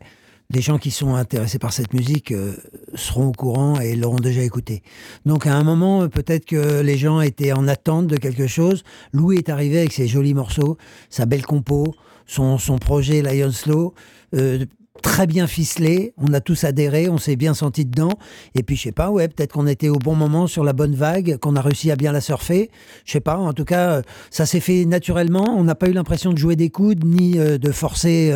[0.50, 2.56] les gens qui sont intéressés par cette musique euh,
[2.94, 4.82] seront au courant et l'auront déjà écouté.
[5.24, 8.82] Donc à un moment, euh, peut-être que les gens étaient en attente de quelque chose.
[9.12, 10.76] Louis est arrivé avec ses jolis morceaux,
[11.08, 11.94] sa belle compo,
[12.26, 13.94] son, son projet Lion Slow.
[14.34, 14.64] euh,
[15.02, 18.12] Très bien ficelé, on a tous adhéré, on s'est bien senti dedans.
[18.54, 20.94] Et puis, je sais pas, ouais, peut-être qu'on était au bon moment sur la bonne
[20.94, 22.70] vague, qu'on a réussi à bien la surfer.
[23.06, 25.56] Je sais pas, en tout cas, euh, ça s'est fait naturellement.
[25.56, 28.34] On n'a pas eu l'impression de jouer des coudes ni euh, de forcer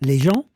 [0.00, 0.46] les gens.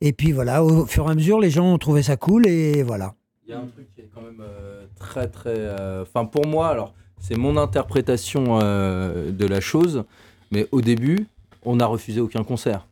[0.00, 2.82] Et puis voilà, au fur et à mesure, les gens ont trouvé ça cool et
[2.82, 3.14] voilà.
[3.46, 5.54] Il y a un truc qui est quand même euh, très très.
[5.54, 10.04] euh, Enfin pour moi, alors c'est mon interprétation euh, de la chose,
[10.50, 11.26] mais au début,
[11.64, 12.86] on n'a refusé aucun concert.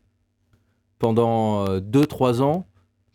[0.99, 2.67] Pendant 2-3 ans,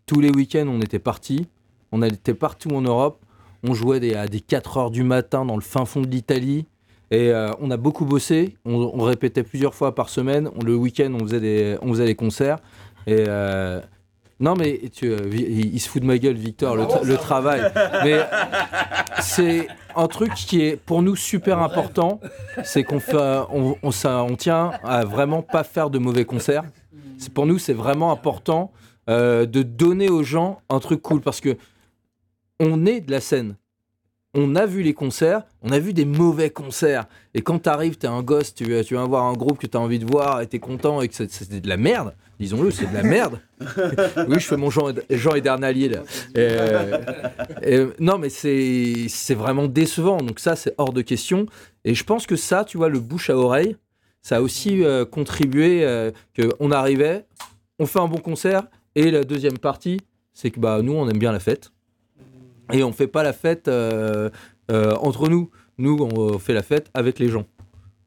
[0.05, 1.47] tous les week-ends, on était partis.
[1.91, 3.23] On était partout en Europe.
[3.63, 6.65] On jouait à des 4 heures du matin dans le fin fond de l'Italie.
[7.09, 8.57] Et on a beaucoup bossé.
[8.63, 10.51] On, répétait plusieurs fois par semaine.
[10.63, 12.59] Le week-end, on faisait des, on faisait des concerts.
[13.09, 13.81] Et euh,
[14.39, 17.61] non, mais tu, euh, il, se fout de ma gueule, Victor, le, tra- le travail.
[18.03, 18.19] Mais
[19.19, 22.19] c'est un truc qui est pour nous super important.
[22.63, 22.99] C'est qu'on
[23.51, 26.63] on, on, on tient à vraiment pas faire de mauvais concerts.
[27.33, 28.71] Pour nous, c'est vraiment important
[29.09, 31.57] euh, de donner aux gens un truc cool parce que
[32.59, 33.55] on est de la scène.
[34.35, 37.07] On a vu les concerts, on a vu des mauvais concerts.
[37.33, 39.97] Et quand t'arrives, t'es un gosse, tu, tu vas voir un groupe que t'as envie
[39.97, 42.13] de voir et t'es content et que c'est- c'est de la merde.
[42.39, 43.39] Disons-le, c'est de la merde.
[44.27, 46.03] oui, je fais mon Jean, Jean Edernalier là.
[46.35, 50.17] Et, et, non, mais c'est c'est vraiment décevant.
[50.17, 51.47] Donc ça, c'est hors de question.
[51.83, 53.75] Et je pense que ça, tu vois, le bouche à oreille,
[54.21, 57.25] ça a aussi euh, contribué euh, qu'on arrivait,
[57.79, 58.63] on fait un bon concert,
[58.95, 59.99] et la deuxième partie,
[60.33, 61.71] c'est que bah, nous, on aime bien la fête.
[62.71, 64.29] Et on fait pas la fête euh,
[64.71, 65.49] euh, entre nous.
[65.77, 67.45] Nous, on fait la fête avec les gens.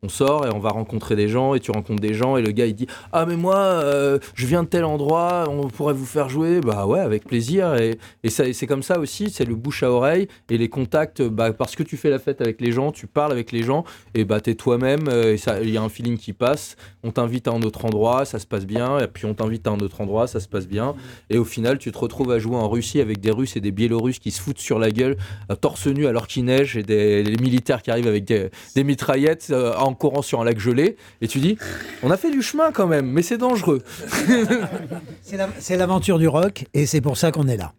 [0.04, 2.50] On sort et on va rencontrer des gens et tu rencontres des gens et le
[2.50, 6.06] gars il dit ah mais moi euh, je viens de tel endroit on pourrait vous
[6.06, 7.76] faire jouer bah ouais avec plaisir.
[7.76, 11.52] Et, et c'est comme ça aussi c'est le bouche à oreille et les contacts bah,
[11.52, 13.84] parce que tu fais la fête avec les gens tu parles avec les gens
[14.14, 16.74] et bah t'es toi-même euh, ça il y a un feeling qui passe.
[17.04, 19.70] On t'invite à un autre endroit ça se passe bien et puis on t'invite à
[19.70, 20.96] un autre endroit ça se passe bien.
[21.30, 23.70] Et au final tu te retrouves à jouer en Russie avec des Russes et des
[23.70, 25.16] Biélorusses qui se foutent sur la gueule
[25.48, 28.50] euh, torse nu alors qu'il neige et des militaires qui arrivent avec des,
[28.82, 29.52] mitraillettes
[29.94, 31.56] courant sur un lac gelé et tu dis
[32.02, 33.82] on a fait du chemin quand même mais c'est dangereux
[35.22, 37.72] C'est la- c'est l'aventure du rock et c'est pour ça qu'on est là.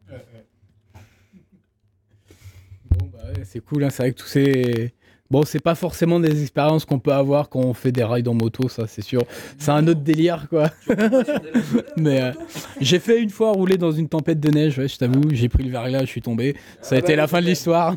[2.89, 4.93] Bon, bah ouais, c'est cool, hein, c'est vrai que tous ces.
[5.31, 8.35] Bon, c'est pas forcément des expériences qu'on peut avoir quand on fait des rides en
[8.35, 9.23] moto, ça c'est sûr.
[9.57, 10.69] C'est un autre délire, quoi.
[11.97, 12.31] Mais euh,
[12.79, 15.63] j'ai fait une fois rouler dans une tempête de neige, ouais, je t'avoue, j'ai pris
[15.63, 16.55] le verglas, je suis tombé.
[16.81, 17.95] Ça a été la fin de l'histoire.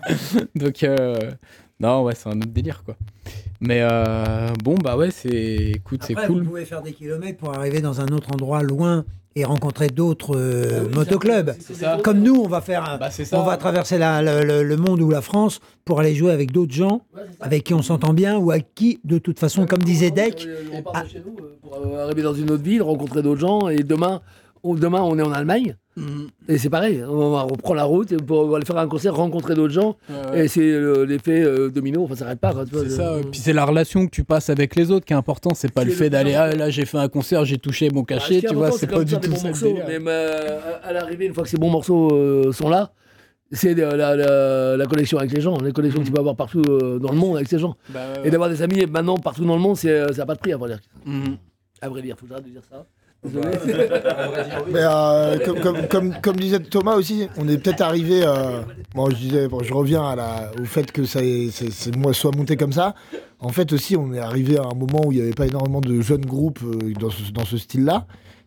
[0.56, 1.16] Donc, euh,
[1.80, 2.96] non, ouais, c'est un autre délire, quoi.
[3.60, 5.72] Mais euh, bon, bah ouais, c'est.
[5.74, 6.42] Écoute, c'est cool.
[6.42, 9.04] Vous pouvez faire des kilomètres pour arriver dans un autre endroit loin
[9.36, 11.52] et rencontrer d'autres euh, motoclubs.
[11.60, 11.98] C'est ça.
[12.02, 13.38] Comme nous, on va faire, un- Bah, c'est ça.
[13.40, 16.50] on va traverser la- le, le- le monde ou la France pour aller jouer avec
[16.52, 17.02] d'autres gens
[17.40, 20.82] avec qui on s'entend bien ou à qui, de toute façon, comme disait Deck, On
[20.82, 23.68] part de chez nous euh, pour euh, arriver dans une autre ville, rencontrer d'autres gens,
[23.68, 24.22] et demain,
[24.76, 25.76] demain on est en Allemagne.
[26.46, 29.72] Et c'est pareil, on va reprendre la route pour aller faire un concert, rencontrer d'autres
[29.74, 29.96] gens,
[30.32, 30.60] Ouais, et c'est
[31.06, 32.54] l'effet euh, domino, enfin ça n'arrête pas.
[32.72, 33.22] C'est de- ça, ouais.
[33.28, 35.82] puis c'est la relation que tu passes avec les autres qui est important, c'est pas
[35.82, 38.54] le fait d'aller ah là j'ai fait un concert, j'ai touché mon Bah, cachet, tu
[38.54, 39.74] vois, c'est pas du tout ça le morceaux.
[39.88, 42.92] Mais euh, à à l'arrivée, une fois que ces bons morceaux euh, sont là,
[43.50, 46.62] c'est la, la- la connexion avec les gens, les connexions que tu peux avoir partout
[46.62, 47.74] dans le monde avec ces gens.
[47.88, 50.34] Bah, ouais, Et d'avoir des amis maintenant partout dans le monde, c'est, ça n'a pas
[50.36, 50.80] de prix à vrai dire.
[51.06, 51.38] Mhm.
[51.80, 52.84] À vrai dire, de dire ça.
[54.72, 58.20] Mais euh, comme, comme, comme, comme disait Thomas aussi, on est peut-être arrivé.
[58.24, 58.60] euh,
[58.94, 62.34] bon, je disais, bon, je reviens à la, au fait que ça c'est moi soit
[62.36, 62.94] monté comme ça.
[63.40, 65.80] En fait aussi, on est arrivé à un moment où il n'y avait pas énormément
[65.80, 68.06] de jeunes groupes euh, dans ce, dans ce style-là.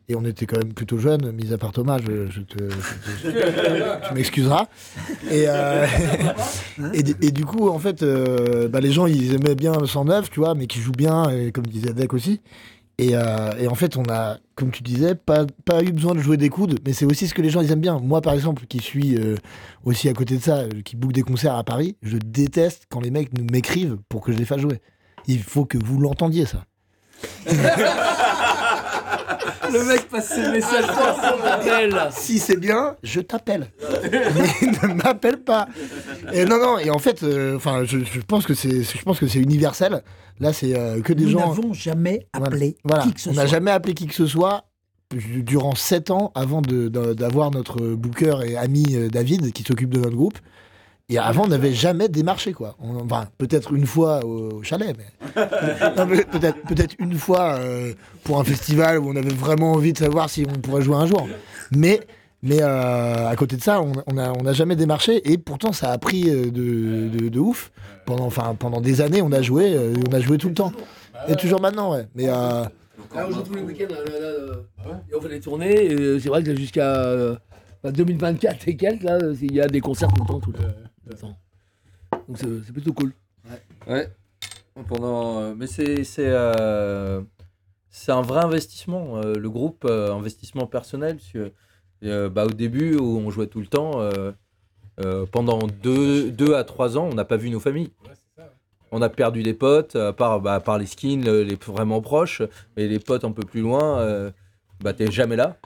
[0.10, 2.58] Et on était quand même plutôt jeunes, mis à part Thomas, je, je te,
[3.24, 4.66] je te- tu m'excuseras.
[5.30, 5.86] Et, euh,
[6.94, 8.04] et, du- et du coup, en fait,
[8.70, 11.52] bah, les gens, ils aimaient bien le 109, tu vois, mais qui jouent bien, et
[11.54, 12.42] comme disait Deck aussi.
[13.02, 15.48] Et, euh, et en fait, on a, comme tu disais, pas,
[15.82, 17.98] eu besoin de jouer des coudes, mais c'est aussi ce que les gens aiment bien.
[18.00, 19.38] Moi, par exemple, qui suis euh,
[19.84, 23.00] aussi à côté de ça, euh, qui book des concerts à Paris, je déteste quand
[23.00, 24.82] les mecs nous m'écrivent pour que je les fasse jouer.
[25.26, 26.66] Il faut que vous l'entendiez, ça.
[29.72, 30.86] Le mec passe ses messages
[32.12, 33.68] Si c'est bien, je t'appelle.
[34.12, 35.68] Mais ne m'appelle pas.
[36.34, 39.20] Et non, non, et en fait, euh, enfin, je, je pense que c'est, je pense
[39.20, 40.02] que c'est universel.
[40.40, 41.40] Là, c'est euh, que des nous gens.
[41.54, 43.04] n'avons jamais appelé Voilà.
[43.04, 43.44] qui que ce on soit.
[43.44, 44.66] n'a jamais appelé qui que ce soit
[45.16, 49.64] du- durant sept ans avant de- de- d'avoir notre booker et ami euh, David qui
[49.64, 50.40] s'occupe de notre groupe.
[51.12, 52.76] Et avant, on n'avait jamais démarché, quoi.
[52.82, 55.06] On- enfin, peut-être une fois au, au chalet, mais.
[56.32, 57.94] Peut-être peut une fois euh,
[58.24, 61.06] pour un festival où on avait vraiment envie de savoir si on pourrait jouer un
[61.06, 61.28] jour.
[61.72, 62.00] Mais.
[62.44, 65.74] Mais euh, à côté de ça, on on a, on a jamais démarché et pourtant
[65.74, 67.72] ça a pris euh, de, de, de ouf.
[68.08, 70.72] Pendant, enfin, pendant des années, on a joué, euh, on a joué tout le temps.
[71.28, 72.08] Et toujours maintenant, ouais.
[72.16, 72.64] Mais euh,
[73.14, 73.94] Là, on joue tous les week-ends.
[73.94, 74.20] là, là,
[74.88, 75.90] là, et on fait des tournées.
[76.20, 77.36] C'est vrai que jusqu'à euh,
[77.84, 80.40] bah, 2024 et quelques, là, il y a des concerts tout le temps.
[80.40, 80.64] Tout le temps,
[82.28, 83.14] Donc c'est plutôt cool.
[83.88, 84.10] Ouais.
[84.88, 87.22] Pendant, euh, mais c'est c'est euh,
[87.90, 89.18] c'est un vrai investissement.
[89.18, 91.18] euh, le groupe euh, investissement personnel.
[91.18, 91.52] Parce que,
[92.04, 94.32] euh, bah, au début où on jouait tout le temps, euh,
[95.02, 97.92] euh, pendant deux, deux à trois ans, on n'a pas vu nos familles.
[98.92, 102.02] On a perdu des potes, à part, bah, à part les skins, le- les vraiment
[102.02, 102.42] proches,
[102.76, 104.32] mais les potes un peu plus loin, euh,
[104.82, 105.58] bah t'es jamais là.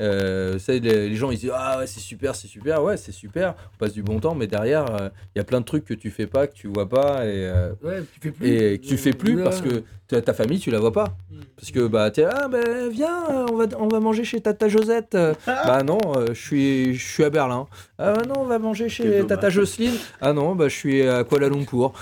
[0.00, 3.54] Euh, les, les gens ils disent ah ouais c'est super c'est super ouais c'est super
[3.74, 5.94] on passe du bon temps mais derrière euh, il y a plein de trucs que
[5.94, 8.48] tu fais pas que tu vois pas et, euh, Ouais, tu fais plus.
[8.48, 11.16] et que tu fais plus parce que ta, ta famille tu la vois pas
[11.56, 15.16] parce que bah t'es ah ben viens on va on va manger chez Tata Josette
[15.46, 17.68] bah non euh, je suis je suis à Berlin
[17.98, 19.48] ah non on va manger chez Tata.
[19.48, 21.92] Jocelyne ah non bah je suis à Kuala Lumpur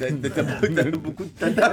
[0.00, 1.72] T'as t'as- t'as beaucoup de tata.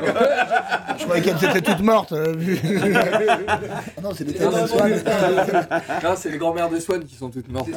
[0.95, 2.11] Je croyais qu'elles étaient toutes mortes.
[2.11, 2.59] euh, vu-
[3.47, 4.93] Ah non, c'est des Swan.
[6.03, 7.69] non c'est les grand-mères de Swan qui sont toutes mortes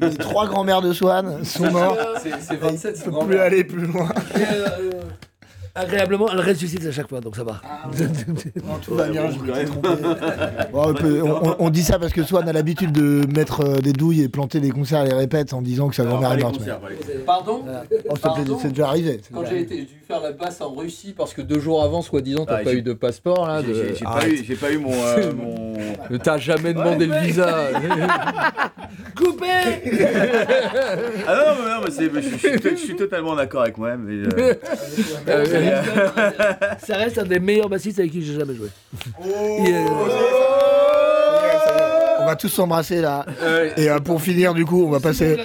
[0.00, 1.98] Les trois grands-mères de Swan sont mortes.
[2.22, 4.08] c'est Ils ne peuvent plus aller plus loin.
[4.36, 5.00] Et, euh,
[5.74, 7.60] agréablement, elle ressuscite à chaque fois, donc ça va.
[8.82, 9.88] Tout va bien, je me suis trompé.
[10.72, 13.60] Bon, on, peut- on- on- on dit ça parce que Swan a l'habitude de mettre
[13.64, 16.60] euh, des douilles et planter des concerts à les répètes en disant que est morte.
[16.60, 17.62] mais- pardon
[18.08, 19.20] Oh, plaît, c'est déjà arrivé.
[19.32, 19.62] Quand j'ai arrivé.
[19.62, 22.58] été, j'ai dû faire la basse en Russie parce que deux jours avant, soi-disant, t'as
[22.60, 23.62] Ah, pas eu de passeport là.
[23.62, 24.92] J'ai- de- J'ai pas, eu- j'ai pas eu mon.
[24.92, 25.32] euh,
[26.10, 26.18] mon...
[26.22, 27.68] T'as jamais demandé le visa.
[29.16, 29.46] Coupé
[31.26, 34.06] Ah non, non, mais non, mais c'est- je, suis, je suis totalement d'accord avec moi-même.
[34.38, 34.54] euh,
[35.68, 35.82] Euh,
[36.86, 38.68] Ça reste un des meilleurs bassistes avec qui j'ai jamais joué.
[39.24, 39.86] Est-
[42.22, 43.24] On va tous s'embrasser là.
[43.76, 45.36] Et euh, pour finir, du coup, on va passer,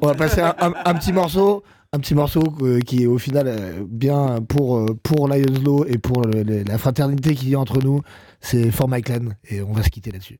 [0.00, 1.62] on va passer un, un- un petit morceau.
[1.92, 5.96] Un petit morceau euh, qui est au final euh, bien pour, pour Lions Law et
[5.96, 8.00] pour le- le- la fraternité qu'il y a entre nous.
[8.40, 9.26] C'est For My Clan.
[9.48, 10.38] Et on va se quitter là-dessus.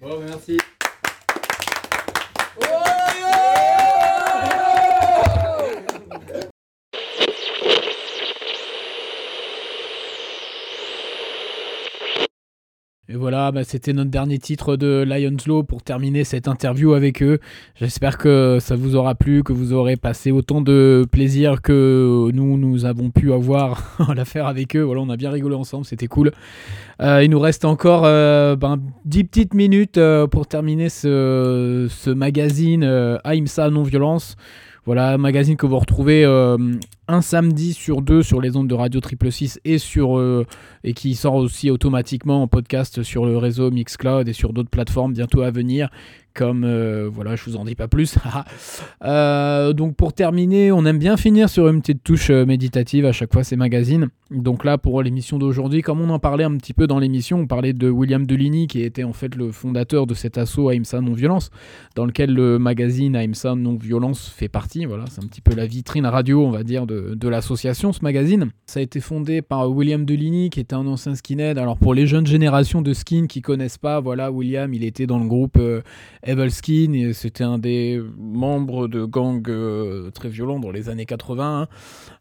[0.00, 0.58] Bon, merci.
[13.12, 17.24] Et voilà, bah, c'était notre dernier titre de Lions Law pour terminer cette interview avec
[17.24, 17.40] eux.
[17.74, 22.56] J'espère que ça vous aura plu, que vous aurez passé autant de plaisir que nous,
[22.56, 24.82] nous avons pu avoir à la faire avec eux.
[24.82, 26.30] Voilà, on a bien rigolé ensemble, c'était cool.
[27.02, 32.10] Euh, il nous reste encore euh, ben, 10 petites minutes euh, pour terminer ce, ce
[32.10, 32.84] magazine
[33.24, 34.36] Aïmsa Non-Violence.
[34.86, 36.24] Voilà, magazine que vous retrouvez
[37.12, 40.46] un samedi sur deux sur les ondes de Radio Triple 6 et, sur, euh,
[40.84, 45.12] et qui sort aussi automatiquement en podcast sur le réseau Mixcloud et sur d'autres plateformes
[45.12, 45.90] bientôt à venir.
[46.32, 48.16] Comme, euh, voilà, je vous en dis pas plus.
[49.02, 53.12] Euh, donc pour terminer, on aime bien finir sur une petite touche euh, méditative à
[53.12, 54.08] chaque fois ces magazines.
[54.30, 57.46] Donc là, pour l'émission d'aujourd'hui, comme on en parlait un petit peu dans l'émission, on
[57.46, 61.50] parlait de William Deligny qui était en fait le fondateur de cet assaut Aïmsa Non-Violence,
[61.96, 64.84] dans lequel le magazine Aïmsa Non-Violence fait partie.
[64.84, 68.02] Voilà, c'est un petit peu la vitrine radio, on va dire, de, de l'association, ce
[68.02, 68.50] magazine.
[68.66, 71.58] Ça a été fondé par William Deligny, qui était un ancien skinhead.
[71.58, 75.18] Alors pour les jeunes générations de skin qui connaissent pas, voilà, William, il était dans
[75.18, 75.82] le groupe euh,
[76.22, 81.06] Evil Skin, et c'était un des membres de gangs euh, très violents dans les années
[81.06, 81.62] 80.
[81.62, 81.68] hein.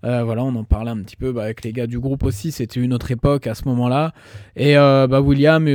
[0.05, 2.51] Euh, voilà, on en parlait un petit peu bah, avec les gars du groupe aussi.
[2.51, 4.13] C'était une autre époque à ce moment-là.
[4.55, 5.67] Et bah, William,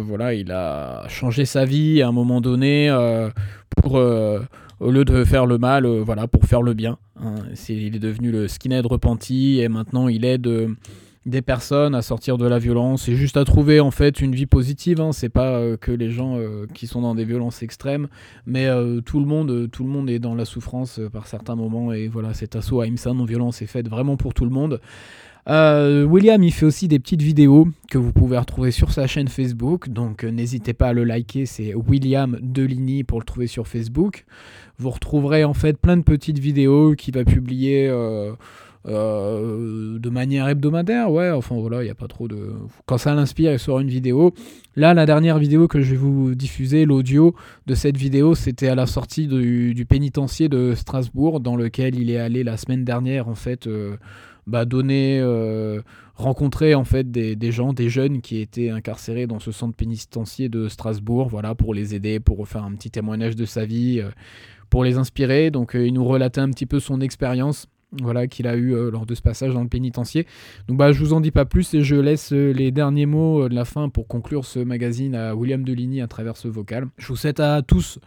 [0.00, 2.90] voilà, il a changé sa vie à un moment donné
[3.76, 4.00] pour,
[4.80, 6.98] au lieu de faire le mal, euh, voilà, pour faire le bien.
[7.22, 7.34] hein.
[7.54, 10.46] C'est- il est devenu le skinhead repenti et maintenant il aide.
[10.46, 10.68] euh,
[11.26, 14.46] des personnes à sortir de la violence et juste à trouver en fait une vie
[14.46, 15.12] positive hein.
[15.12, 16.38] c'est pas euh, que les gens
[16.72, 18.08] qui sont dans des violences extrêmes
[18.46, 18.66] mais
[19.04, 22.32] tout le monde tout le monde est dans la souffrance par certains moments et voilà
[22.32, 24.80] cet assaut à IMSA non violence est fait vraiment pour tout le monde
[25.50, 29.28] Euh, William il fait aussi des petites vidéos que vous pouvez retrouver sur sa chaîne
[29.28, 29.88] Facebook.
[29.88, 31.44] Donc euh, n'hésitez pas à le liker.
[31.44, 34.24] C'est William Deligny pour le trouver sur Facebook.
[34.78, 37.90] Vous retrouverez en fait plein de petites vidéos qu'il va publier
[38.86, 42.52] euh, de manière hebdomadaire, ouais, enfin voilà, il n'y a pas trop de...
[42.86, 44.32] Quand ça l'inspire, il sort une vidéo.
[44.74, 47.34] Là, la dernière vidéo que je vais vous diffuser, l'audio
[47.66, 52.16] de cette vidéo, c'était à la sortie du, pénitencier de Strasbourg, dans lequel il est
[52.16, 53.68] allé la semaine dernière, en fait,
[54.46, 55.20] bah, donner...
[55.20, 55.80] euh,
[56.14, 60.50] rencontrer en fait des, des gens, des jeunes qui étaient incarcérés dans ce centre pénitentiaire
[60.50, 64.10] de Strasbourg, voilà, pour les aider, pour faire un petit témoignage de sa vie, euh,
[64.68, 65.50] pour les inspirer.
[65.50, 67.68] Donc euh, il nous relatait un petit peu son expérience
[68.02, 70.26] voilà, qu'il a eu lors de ce passage dans le pénitencier.
[70.68, 73.54] Donc bah, je vous en dis pas plus et je laisse les derniers mots de
[73.54, 76.86] la fin pour conclure ce magazine à William Deligny à travers ce vocal.
[76.98, 77.98] Je vous souhaite à tous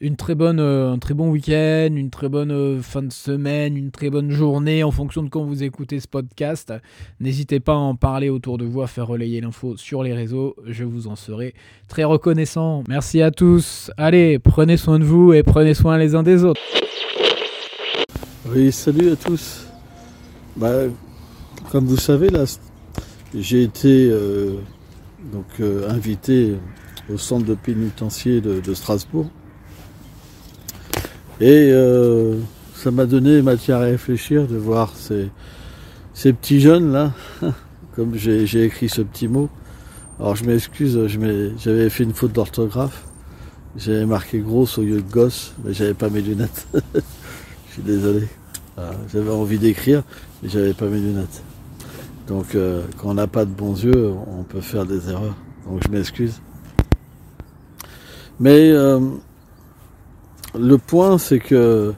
[0.00, 3.76] une très bonne, euh, un très bon week-end, une très bonne euh, fin de semaine,
[3.76, 6.72] une très bonne journée en fonction de quand vous écoutez ce podcast.
[7.20, 10.56] N'hésitez pas à en parler autour de vous, à faire relayer l'info sur les réseaux.
[10.66, 11.54] Je vous en serai
[11.88, 12.82] très reconnaissant.
[12.88, 13.90] Merci à tous.
[13.96, 16.60] Allez, prenez soin de vous et prenez soin les uns des autres.
[18.46, 19.66] Oui, salut à tous.
[20.56, 20.72] Bah,
[21.70, 22.28] comme vous savez,
[23.34, 24.56] j'ai été euh,
[25.32, 25.46] donc,
[25.88, 26.56] invité
[27.12, 29.30] au centre de pénitencier de Strasbourg.
[31.40, 32.38] Et euh,
[32.74, 35.28] ça m'a donné matière à réfléchir de voir ces,
[36.12, 37.12] ces petits jeunes là,
[37.96, 39.48] comme j'ai écrit ce petit mot.
[40.20, 40.98] Alors je m'excuse,
[41.58, 43.04] j'avais fait une faute d'orthographe.
[43.76, 46.68] J'avais marqué grosse au lieu de gosse, mais j'avais pas mes lunettes.
[47.68, 48.28] Je suis désolé.
[48.76, 50.04] Ah, j'avais envie d'écrire,
[50.40, 51.42] mais j'avais pas mes lunettes.
[52.28, 55.34] Donc euh, quand on n'a pas de bons yeux, on peut faire des erreurs.
[55.66, 56.40] Donc je m'excuse.
[58.38, 59.00] Mais euh,
[60.58, 61.94] le point, c'est que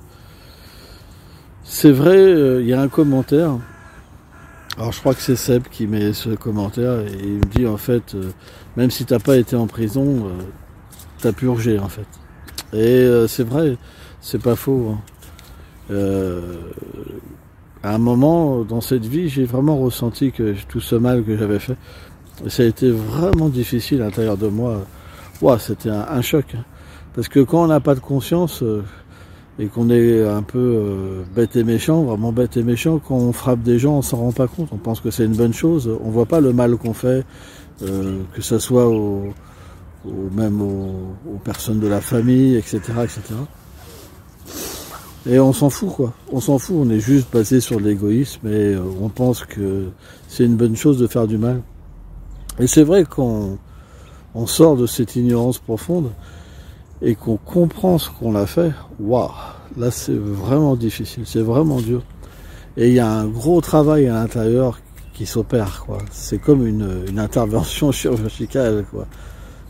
[1.64, 3.59] c'est vrai, euh, il y a un commentaire.
[4.76, 7.78] Alors je crois que c'est Seb qui met ce commentaire et il me dit en
[7.78, 8.30] fait, euh,
[8.76, 10.42] même si t'as pas été en prison, euh,
[11.20, 12.07] t'as purgé en fait.
[12.72, 13.76] Et euh, c'est vrai,
[14.20, 14.90] c'est pas faux.
[14.92, 15.00] hein.
[17.82, 21.59] À un moment dans cette vie, j'ai vraiment ressenti que tout ce mal que j'avais
[21.59, 21.76] fait,
[22.48, 24.84] ça a été vraiment difficile à l'intérieur de moi.
[25.40, 26.46] Ouah, c'était un, un choc.
[26.54, 26.64] hein.
[27.16, 28.84] Parce que quand on n'a pas de conscience euh,
[29.58, 33.32] et qu'on est un peu euh, bête et méchant, vraiment bête et méchant, quand on
[33.32, 34.68] frappe des gens, on s'en rend pas compte.
[34.70, 35.90] On pense que c'est une bonne chose.
[36.04, 37.24] On voit pas le mal qu'on fait,
[37.82, 38.92] euh, que ce soit
[40.04, 43.20] même aux, personnes de la famille, etc., etc.
[45.28, 46.12] Et on s'en fout, quoi.
[46.30, 46.76] On s'en fout.
[46.78, 49.86] On est juste basé sur l'égoïsme et on pense que
[50.28, 51.62] c'est une bonne chose de faire du mal.
[52.58, 53.58] Et c'est vrai qu'on
[54.34, 56.10] on sort de cette ignorance profonde
[57.03, 59.30] et qu'on comprend ce qu'on a fait, waouh,
[59.76, 62.03] là c'est vraiment difficile, c'est vraiment dur.
[62.76, 64.78] Et il y a un gros travail à l'intérieur
[65.14, 65.99] qui s'opère, quoi.
[66.11, 69.07] C'est comme une, une intervention chirurgicale, quoi.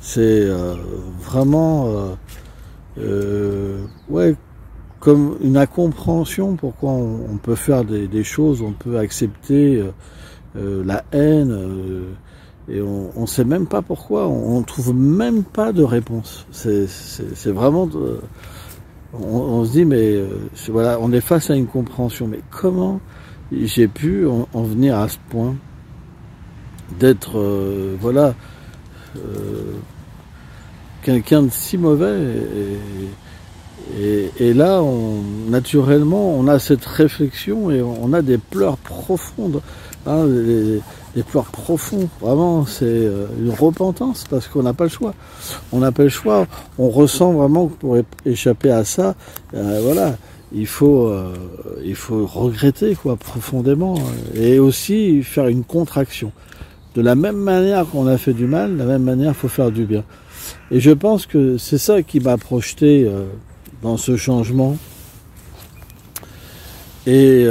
[0.01, 0.75] C'est euh,
[1.21, 2.15] vraiment, euh,
[2.99, 4.35] euh, ouais,
[5.01, 9.93] comme une incompréhension pourquoi on, peut faire des, des choses, on peut accepter euh,
[10.57, 11.57] euh, la haine.
[12.69, 16.47] Et on, on sait même pas pourquoi, on, on trouve même pas de réponse.
[16.51, 16.87] C'est,
[17.53, 18.21] vraiment, de-
[19.15, 20.29] on, se dit mais euh,
[20.69, 22.27] voilà, on est face à une compréhension.
[22.27, 23.01] Mais comment
[23.53, 25.55] j'ai pu en, en venir à ce point
[26.99, 28.35] d'être euh, voilà
[29.17, 29.73] euh,
[31.03, 32.17] quelqu'un de si mauvais
[33.99, 39.63] et, là on, naturellement on a cette réflexion et on a des pleurs profondes
[40.07, 40.27] hein,
[41.17, 42.09] des pleurs profonds.
[42.21, 45.15] Vraiment, c'est euh, une repentance parce qu'on n'a pas le choix.
[45.73, 46.47] On n'a pas le choix.
[46.79, 47.97] On ressent vraiment que pour
[48.27, 49.15] échapper à ça,
[49.55, 50.17] euh, voilà,
[50.53, 51.35] il faut, euh,
[51.83, 53.95] il faut regretter quoi profondément
[54.35, 56.33] et aussi faire une contraction.
[56.95, 59.49] De la même manière qu'on a fait du mal, de la même manière, il faut
[59.49, 60.05] faire du bien.
[60.71, 63.11] Et je pense que c'est ça qui m'a projeté
[63.83, 64.77] dans ce changement.
[67.07, 67.47] Et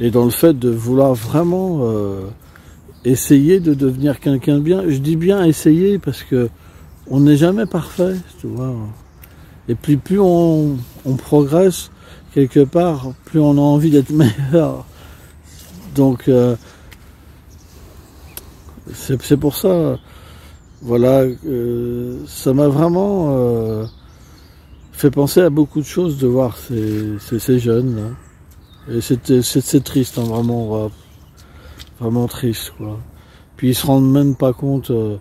[0.00, 2.26] et dans le fait de vouloir vraiment euh,
[3.04, 4.82] essayer de devenir quelqu'un de bien.
[4.88, 6.48] Je dis bien essayer parce que
[7.08, 8.74] on n'est jamais parfait, tu vois.
[9.68, 11.90] Et puis plus on, on progresse
[12.34, 14.10] quelque part, plus on a envie d'être
[14.52, 14.84] meilleur.
[15.94, 16.56] Donc euh,
[18.92, 19.98] c'est pour ça,
[20.82, 23.86] voilà, euh, ça m'a vraiment euh,
[24.92, 28.25] fait penser à beaucoup de choses de voir ces, ces, ces jeunes là.
[28.90, 30.90] Et c'est triste, hein, vraiment,
[31.98, 32.98] vraiment triste, quoi.
[33.56, 35.16] Puis ils se rendent même pas compte euh,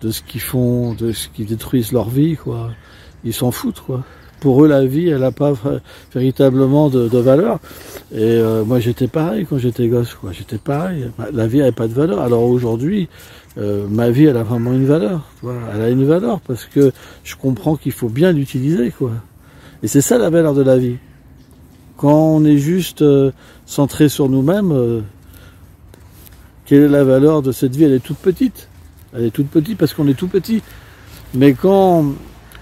[0.00, 2.70] de ce qu'ils font, de ce qu'ils détruisent leur vie, quoi.
[3.24, 4.02] Ils s'en foutent, quoi.
[4.40, 5.52] Pour eux, la vie, elle n'a pas
[6.14, 7.58] véritablement de, de valeur.
[8.12, 10.32] Et euh, moi, j'étais pareil quand j'étais gosse, quoi.
[10.32, 11.10] J'étais pareil.
[11.32, 12.20] La vie n'avait pas de valeur.
[12.20, 13.08] Alors aujourd'hui,
[13.58, 15.22] euh, ma vie, elle a vraiment une valeur.
[15.42, 15.54] vois.
[15.74, 16.92] Elle a une valeur parce que
[17.24, 19.12] je comprends qu'il faut bien l'utiliser, quoi.
[19.82, 20.96] Et c'est ça la valeur de la vie.
[21.98, 23.32] Quand on est juste euh,
[23.66, 25.00] centré sur nous-mêmes, euh,
[26.64, 27.84] quelle est la valeur de cette vie?
[27.84, 28.68] Elle est toute petite.
[29.12, 30.62] Elle est toute petite parce qu'on est tout petit.
[31.34, 32.04] Mais quand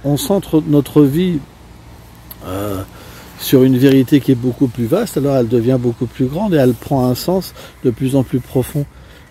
[0.04, 1.38] on centre notre vie
[2.46, 2.82] euh,
[3.38, 6.56] sur une vérité qui est beaucoup plus vaste, alors elle devient beaucoup plus grande et
[6.56, 7.52] elle prend un sens
[7.84, 8.86] de plus en plus profond.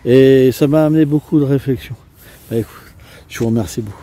[0.05, 1.95] Et ça m'a amené beaucoup de réflexion.
[2.51, 2.57] Bah,
[3.27, 3.97] je vous remercie beaucoup.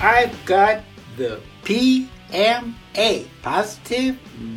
[0.00, 0.82] I've got
[1.18, 4.14] the PMA, Positive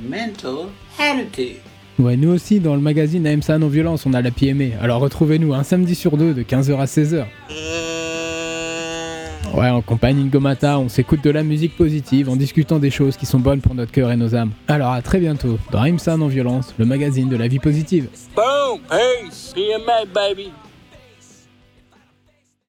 [0.10, 0.68] Mental
[1.00, 1.56] Attitude.
[1.98, 4.78] Ouais, nous aussi, dans le magazine AMSA Non-Violence, on a la PMA.
[4.82, 7.26] Alors retrouvez-nous un samedi sur deux de 15h à 16h.
[9.56, 13.16] Ouais, en compagnie de Gomata, on s'écoute de la musique positive en discutant des choses
[13.16, 14.52] qui sont bonnes pour notre cœur et nos âmes.
[14.68, 18.10] Alors à très bientôt dans AMSA Non-Violence, le magazine de la vie positive.
[18.36, 18.82] Boom!
[18.90, 19.54] Peace!
[19.56, 20.52] PMA, baby.